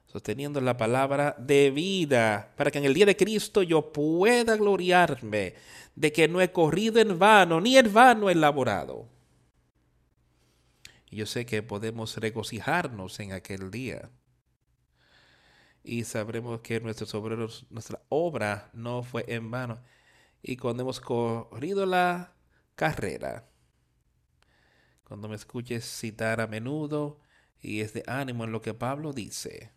[0.06, 5.56] sosteniendo la palabra de vida, para que en el día de Cristo yo pueda gloriarme
[5.96, 9.08] de que no he corrido en vano, ni en vano he laborado.
[11.10, 14.10] Yo sé que podemos regocijarnos en aquel día.
[15.82, 19.80] Y sabremos que nuestros nuestra obra no fue en vano
[20.46, 22.34] y cuando hemos corrido la
[22.76, 23.48] carrera.
[25.02, 27.18] Cuando me escuches citar a menudo
[27.62, 29.72] y es de ánimo en lo que Pablo dice.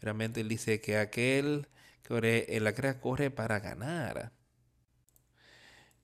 [0.00, 1.66] Realmente él dice que aquel
[2.02, 4.32] que corre en la carrera corre para ganar.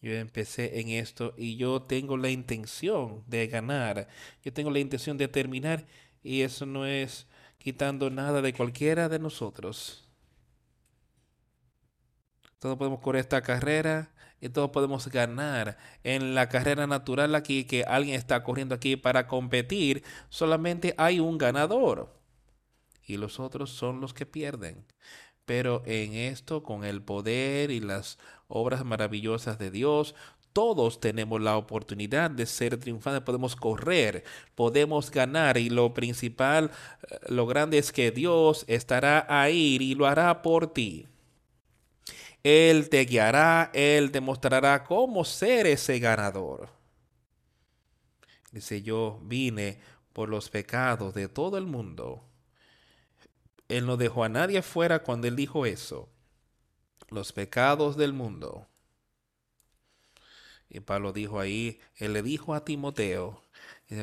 [0.00, 4.08] Yo empecé en esto y yo tengo la intención de ganar.
[4.42, 5.86] Yo tengo la intención de terminar
[6.22, 7.26] y eso no es
[7.58, 10.07] quitando nada de cualquiera de nosotros.
[12.58, 15.78] Todos podemos correr esta carrera y todos podemos ganar.
[16.04, 21.38] En la carrera natural aquí que alguien está corriendo aquí para competir, solamente hay un
[21.38, 22.18] ganador
[23.06, 24.84] y los otros son los que pierden.
[25.44, 30.14] Pero en esto, con el poder y las obras maravillosas de Dios,
[30.52, 36.70] todos tenemos la oportunidad de ser triunfantes, podemos correr, podemos ganar y lo principal,
[37.08, 41.06] eh, lo grande es que Dios estará ahí y lo hará por ti.
[42.48, 46.70] Él te guiará, Él te mostrará cómo ser ese ganador.
[48.52, 49.78] Dice, yo vine
[50.14, 52.24] por los pecados de todo el mundo.
[53.68, 56.08] Él no dejó a nadie fuera cuando él dijo eso.
[57.10, 58.66] Los pecados del mundo.
[60.70, 63.44] Y Pablo dijo ahí, él le dijo a Timoteo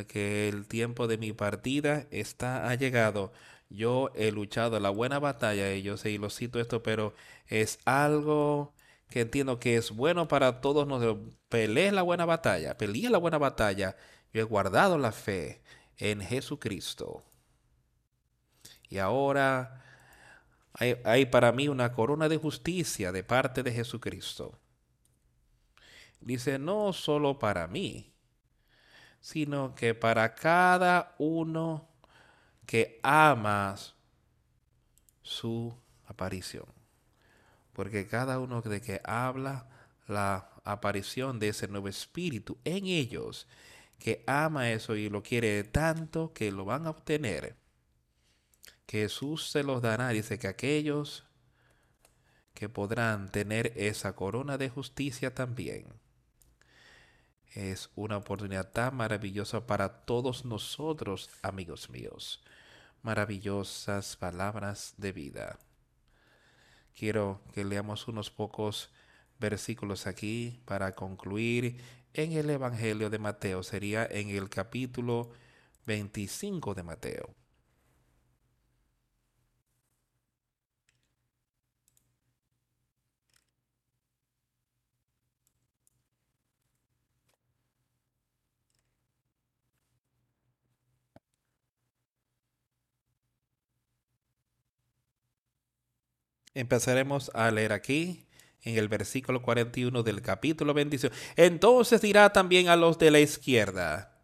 [0.07, 3.33] que el tiempo de mi partida está ha llegado
[3.69, 7.13] yo he luchado la buena batalla, y yo sé, y lo cito esto, pero
[7.47, 8.73] es algo
[9.09, 11.33] que entiendo que es bueno para todos nosotros.
[11.49, 13.95] Peleé la buena batalla, peleé la buena batalla.
[14.33, 15.61] Yo he guardado la fe
[15.97, 17.23] en Jesucristo.
[18.89, 19.83] Y ahora
[20.73, 24.59] hay, hay, para mí una corona de justicia de parte de Jesucristo.
[26.21, 28.13] Dice, no solo para mí,
[29.21, 31.87] sino que para cada uno
[32.65, 33.95] que amas
[35.21, 35.75] su
[36.05, 36.65] aparición.
[37.73, 39.67] Porque cada uno de que habla
[40.07, 43.47] la aparición de ese nuevo espíritu en ellos,
[43.99, 47.55] que ama eso y lo quiere tanto que lo van a obtener,
[48.85, 50.09] que Jesús se los dará.
[50.09, 51.25] Dice que aquellos
[52.53, 55.87] que podrán tener esa corona de justicia también.
[57.53, 62.44] Es una oportunidad tan maravillosa para todos nosotros, amigos míos
[63.05, 65.59] maravillosas palabras de vida.
[66.97, 68.89] Quiero que leamos unos pocos
[69.39, 71.77] versículos aquí para concluir
[72.15, 73.61] en el Evangelio de Mateo.
[73.61, 75.29] Sería en el capítulo
[75.85, 77.44] 25 de Mateo.
[96.55, 98.25] Empezaremos a leer aquí
[98.63, 101.13] en el versículo 41 del capítulo 25.
[101.35, 104.17] Entonces dirá también a los de la izquierda,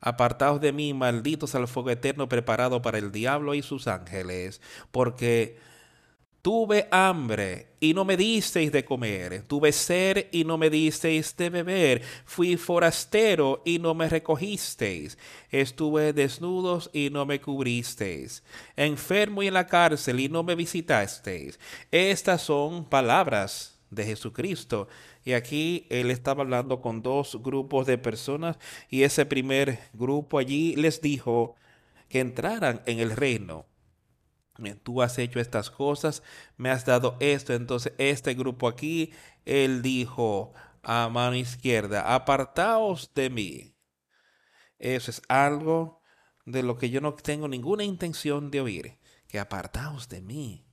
[0.00, 4.60] apartaos de mí, malditos al fuego eterno preparado para el diablo y sus ángeles,
[4.92, 5.58] porque
[6.46, 9.42] Tuve hambre y no me disteis de comer.
[9.48, 12.02] Tuve sed y no me disteis de beber.
[12.24, 15.18] Fui forastero y no me recogisteis.
[15.50, 18.44] Estuve desnudos y no me cubristeis.
[18.76, 21.58] Enfermo y en la cárcel y no me visitasteis.
[21.90, 24.86] Estas son palabras de Jesucristo.
[25.24, 28.56] Y aquí él estaba hablando con dos grupos de personas
[28.88, 31.56] y ese primer grupo allí les dijo
[32.08, 33.66] que entraran en el reino
[34.82, 36.22] tú has hecho estas cosas,
[36.56, 37.54] me has dado esto.
[37.54, 39.12] Entonces este grupo aquí,
[39.44, 40.52] él dijo
[40.82, 43.74] a mano izquierda, apartaos de mí.
[44.78, 46.02] Eso es algo
[46.44, 50.66] de lo que yo no tengo ninguna intención de oír, que apartaos de mí.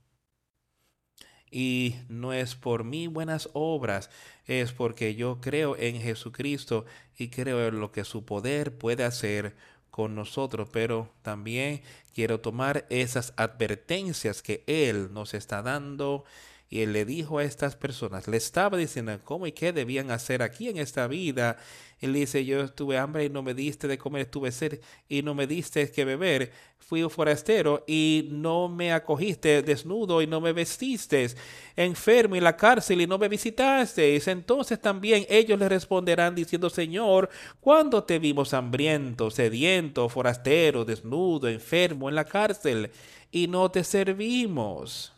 [1.50, 4.10] Y no es por mí buenas obras,
[4.44, 6.84] es porque yo creo en Jesucristo
[7.16, 9.56] y creo en lo que su poder puede hacer
[9.94, 11.80] con nosotros, pero también
[12.16, 16.24] quiero tomar esas advertencias que Él nos está dando
[16.68, 20.42] y él le dijo a estas personas, le estaba diciendo cómo y qué debían hacer
[20.42, 21.56] aquí en esta vida.
[22.00, 25.34] Él dice, yo estuve hambre y no me diste de comer, estuve sed y no
[25.34, 26.52] me diste que beber.
[26.78, 31.28] Fui forastero y no me acogiste, desnudo y no me vestiste,
[31.76, 34.28] enfermo en la cárcel y no me visitasteis.
[34.28, 37.30] Entonces también ellos le responderán diciendo, Señor,
[37.60, 42.90] ¿cuándo te vimos hambriento, sediento, forastero, desnudo, enfermo en la cárcel
[43.30, 45.13] y no te servimos?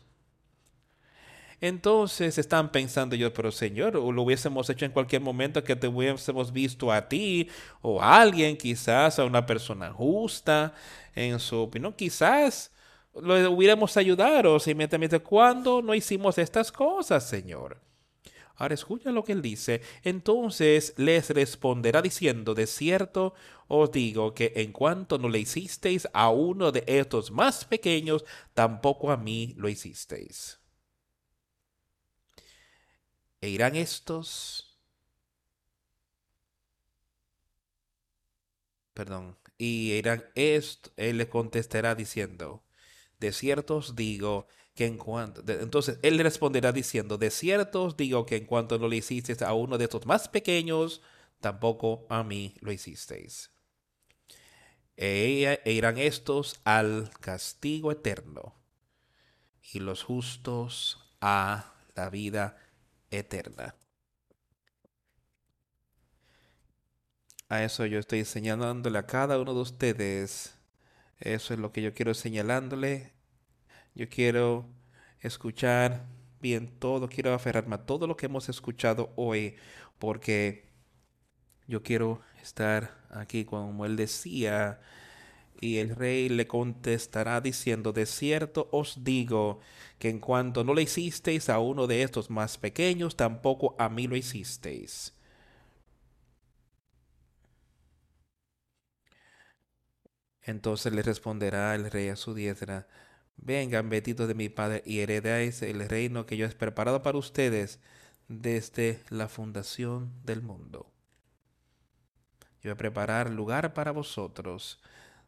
[1.59, 6.53] Entonces están pensando yo, pero Señor, lo hubiésemos hecho en cualquier momento que te hubiésemos
[6.53, 7.49] visto a ti
[7.81, 10.75] o a alguien, quizás a una persona justa
[11.15, 12.71] en su opinión, quizás
[13.15, 15.19] lo hubiéramos ayudado inmediatamente.
[15.19, 17.81] cuando no hicimos estas cosas, Señor?
[18.55, 19.81] Ahora escucha lo que él dice.
[20.03, 23.33] Entonces les responderá diciendo, de cierto
[23.67, 29.11] os digo que en cuanto no le hicisteis a uno de estos más pequeños, tampoco
[29.11, 30.59] a mí lo hicisteis.
[33.41, 34.77] E irán estos,
[38.93, 42.63] perdón, y irán esto, él le contestará diciendo,
[43.19, 48.25] de cierto os digo que en cuanto, entonces él responderá diciendo, de cierto os digo
[48.25, 51.01] que en cuanto no le hicisteis a uno de estos más pequeños,
[51.41, 53.51] tampoco a mí lo hicisteis.
[54.97, 58.55] E, e irán estos al castigo eterno
[59.71, 62.57] y los justos a la vida
[63.11, 63.75] eterna.
[67.49, 70.57] A eso yo estoy señalándole a cada uno de ustedes.
[71.19, 73.13] Eso es lo que yo quiero señalándole.
[73.95, 74.65] Yo quiero
[75.21, 76.05] escuchar
[76.41, 79.55] bien todo, quiero aferrarme a todo lo que hemos escuchado hoy,
[79.99, 80.69] porque
[81.67, 84.81] yo quiero estar aquí como él decía.
[85.59, 89.59] Y el rey le contestará diciendo, de cierto os digo
[89.99, 94.07] que en cuanto no le hicisteis a uno de estos más pequeños, tampoco a mí
[94.07, 95.13] lo hicisteis.
[100.43, 102.87] Entonces le responderá el rey a su diestra,
[103.35, 107.79] vengan benditos de mi Padre y heredáis el reino que yo he preparado para ustedes
[108.29, 110.91] desde la fundación del mundo.
[112.61, 114.79] Yo voy a preparar lugar para vosotros.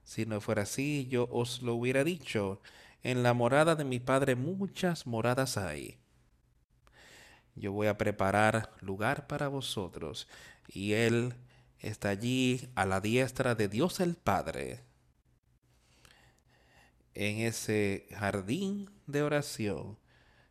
[0.10, 2.60] Si no fuera así, yo os lo hubiera dicho
[3.04, 6.00] en la morada de mi Padre muchas moradas hay.
[7.54, 10.28] Yo voy a preparar lugar para vosotros,
[10.68, 11.36] y Él
[11.78, 14.80] está allí a la diestra de Dios el Padre,
[17.14, 20.00] en ese jardín de oración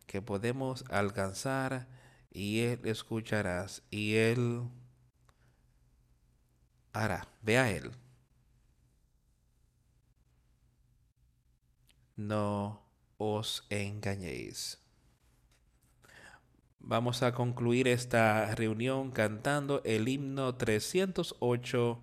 [0.07, 1.89] que podemos alcanzar,
[2.31, 4.63] y Él escucharás, y Él
[6.93, 7.27] hará.
[7.43, 7.91] Ve a Él.
[12.19, 12.83] No
[13.17, 14.79] os engañéis.
[16.81, 22.03] Vamos a concluir esta reunión cantando el himno 308,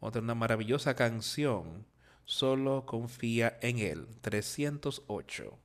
[0.00, 1.86] otra una maravillosa canción.
[2.26, 4.06] Solo confía en Él.
[4.20, 5.63] 308.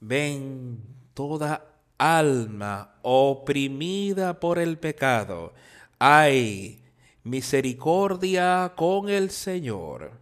[0.00, 0.82] Ven
[1.14, 1.64] toda
[1.98, 5.52] alma oprimida por el pecado.
[5.98, 6.82] Ay,
[7.24, 10.12] misericordia con el Señor.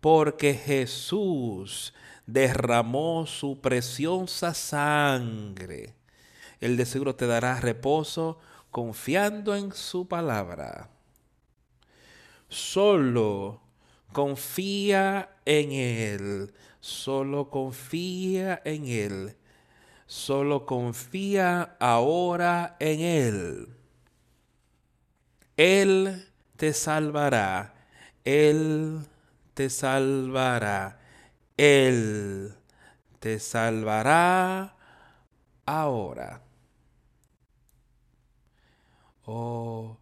[0.00, 1.92] porque Jesús
[2.26, 5.94] derramó su preciosa sangre.
[6.60, 8.38] Él de seguro te dará reposo
[8.70, 10.90] confiando en su palabra.
[12.48, 13.60] Solo
[14.12, 19.36] confía en Él, solo confía en Él,
[20.06, 23.68] solo confía ahora en Él.
[25.56, 27.74] Él te salvará,
[28.24, 29.00] Él
[29.54, 31.00] te salvará,
[31.56, 32.54] Él
[33.18, 34.76] te salvará
[35.66, 36.42] ahora.
[39.26, 39.98] Oh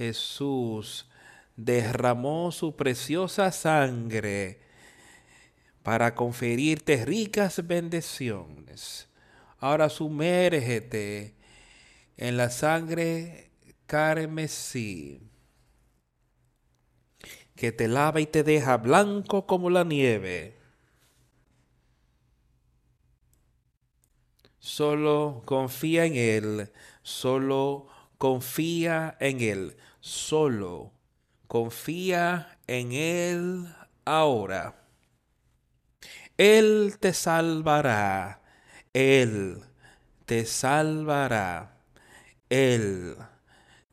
[0.00, 1.06] Jesús
[1.56, 4.69] derramó su preciosa sangre
[5.82, 9.08] para conferirte ricas bendiciones.
[9.58, 11.34] Ahora sumérgete
[12.16, 13.50] en la sangre
[13.86, 15.30] carmesí
[17.56, 20.56] que te lava y te deja blanco como la nieve.
[24.58, 30.92] Solo confía en Él, solo confía en Él, solo
[31.48, 33.74] confía en Él
[34.06, 34.79] ahora.
[36.40, 38.40] Él te salvará,
[38.94, 39.62] Él
[40.24, 41.76] te salvará,
[42.48, 43.14] Él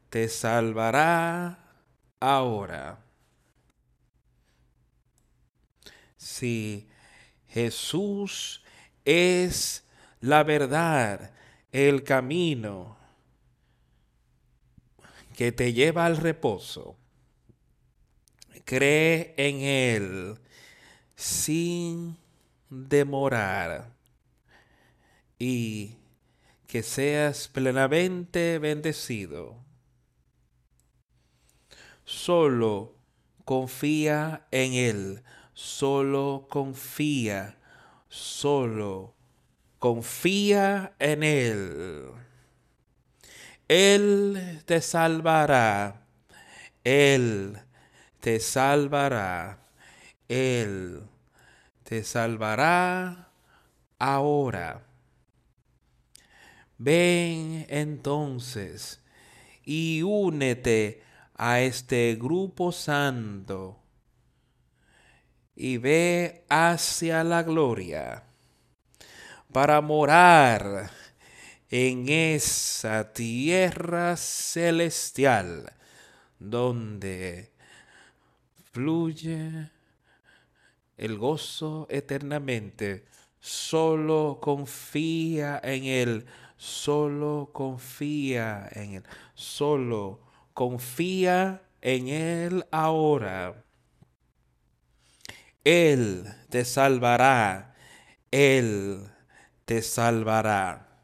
[0.10, 1.60] te salvará
[2.22, 3.03] ahora.
[6.15, 6.88] Si
[7.49, 8.64] Jesús
[9.03, 9.84] es
[10.22, 11.34] la verdad,
[11.74, 12.95] el camino
[15.36, 16.95] que te lleva al reposo.
[18.64, 20.40] Cree en Él
[21.14, 22.26] sin
[22.69, 23.94] demorar
[25.39, 25.95] y
[26.68, 29.57] que seas plenamente bendecido.
[32.06, 32.95] Solo
[33.45, 35.23] confía en Él
[35.57, 37.57] solo confía,
[38.10, 39.15] solo
[39.80, 42.11] confía en Él.
[43.68, 46.06] Él te salvará,
[46.84, 47.60] Él
[48.19, 49.68] te salvará,
[50.30, 51.02] Él
[51.88, 53.30] te salvará
[53.97, 54.85] ahora.
[56.77, 59.01] Ven entonces
[59.64, 61.01] y únete
[61.35, 63.80] a este grupo santo
[65.55, 68.26] y ve hacia la gloria
[69.53, 70.91] para morar
[71.69, 75.72] en esa tierra celestial
[76.38, 77.53] donde
[78.73, 79.77] fluye
[80.98, 83.06] el gozo eternamente.
[83.40, 86.26] Solo confía en Él,
[86.57, 89.03] solo confía en Él,
[89.36, 90.22] solo
[90.53, 93.64] confía en Él ahora.
[95.64, 97.76] Él te salvará,
[98.32, 99.07] Él
[99.65, 101.03] te salvará,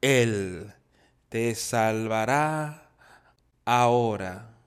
[0.00, 0.74] Él
[1.28, 2.90] te salvará
[3.64, 4.57] ahora.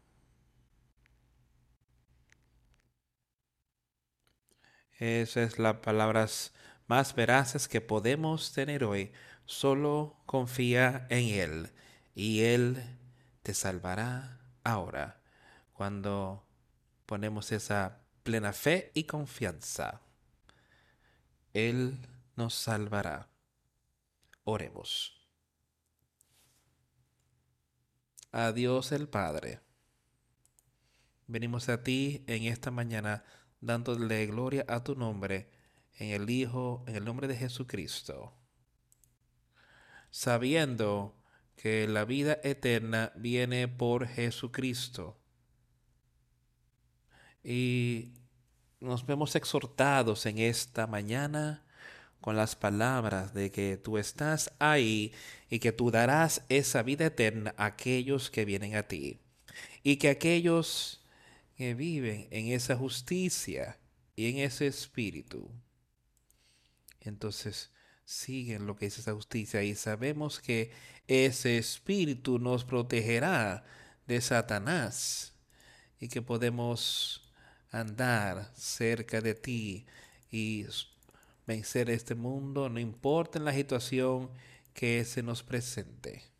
[5.02, 6.53] Esas es las palabras
[6.86, 9.11] más veraces que podemos tener hoy.
[9.45, 11.72] Solo confía en Él
[12.14, 12.84] y Él
[13.41, 15.19] te salvará ahora.
[15.73, 16.45] Cuando
[17.07, 20.02] ponemos esa plena fe y confianza.
[21.52, 21.98] Él
[22.36, 23.28] nos salvará.
[24.44, 25.19] Oremos.
[28.32, 29.61] A Dios el Padre.
[31.26, 33.23] Venimos a ti en esta mañana
[33.61, 35.49] dándole gloria a tu nombre,
[35.97, 38.33] en el Hijo, en el nombre de Jesucristo.
[40.09, 41.15] Sabiendo
[41.55, 45.21] que la vida eterna viene por Jesucristo
[47.43, 48.13] y
[48.79, 51.63] nos vemos exhortados en esta mañana
[52.19, 55.13] con las palabras de que tú estás ahí
[55.49, 59.19] y que tú darás esa vida eterna a aquellos que vienen a ti.
[59.83, 61.01] Y que aquellos
[61.61, 63.77] que viven en esa justicia
[64.15, 65.47] y en ese espíritu,
[67.01, 67.69] entonces
[68.03, 70.71] siguen lo que es esa justicia y sabemos que
[71.05, 73.63] ese espíritu nos protegerá
[74.07, 75.35] de Satanás
[75.99, 77.31] y que podemos
[77.69, 79.85] andar cerca de ti
[80.31, 80.65] y
[81.45, 84.31] vencer este mundo, no importa en la situación
[84.73, 86.31] que se nos presente.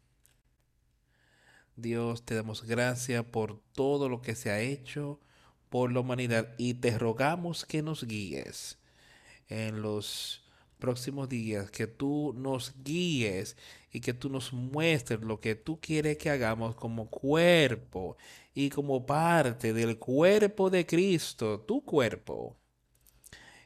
[1.76, 5.19] Dios, te damos gracias por todo lo que se ha hecho
[5.69, 8.77] por la humanidad y te rogamos que nos guíes
[9.48, 10.43] en los
[10.80, 13.56] próximos días, que tú nos guíes
[13.91, 18.18] y que tú nos muestres lo que tú quieres que hagamos como cuerpo
[18.53, 22.57] y como parte del cuerpo de Cristo, tu cuerpo.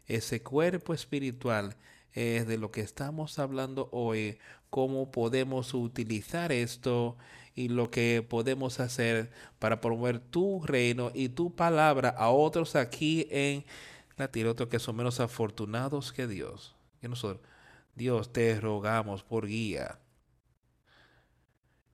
[0.06, 1.76] Ese cuerpo espiritual
[2.14, 4.38] es de lo que estamos hablando hoy,
[4.69, 7.18] cómo podemos utilizar esto
[7.56, 13.27] y lo que podemos hacer para promover tu reino y tu palabra a otros aquí
[13.32, 13.65] en
[14.18, 16.76] la tierra, otros que son menos afortunados que Dios.
[17.95, 19.99] Dios, te rogamos por guía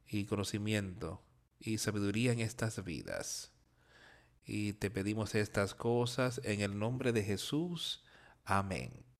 [0.07, 1.21] y conocimiento
[1.59, 3.51] y sabiduría en estas vidas.
[4.43, 8.03] Y te pedimos estas cosas en el nombre de Jesús.
[8.43, 9.10] Amén.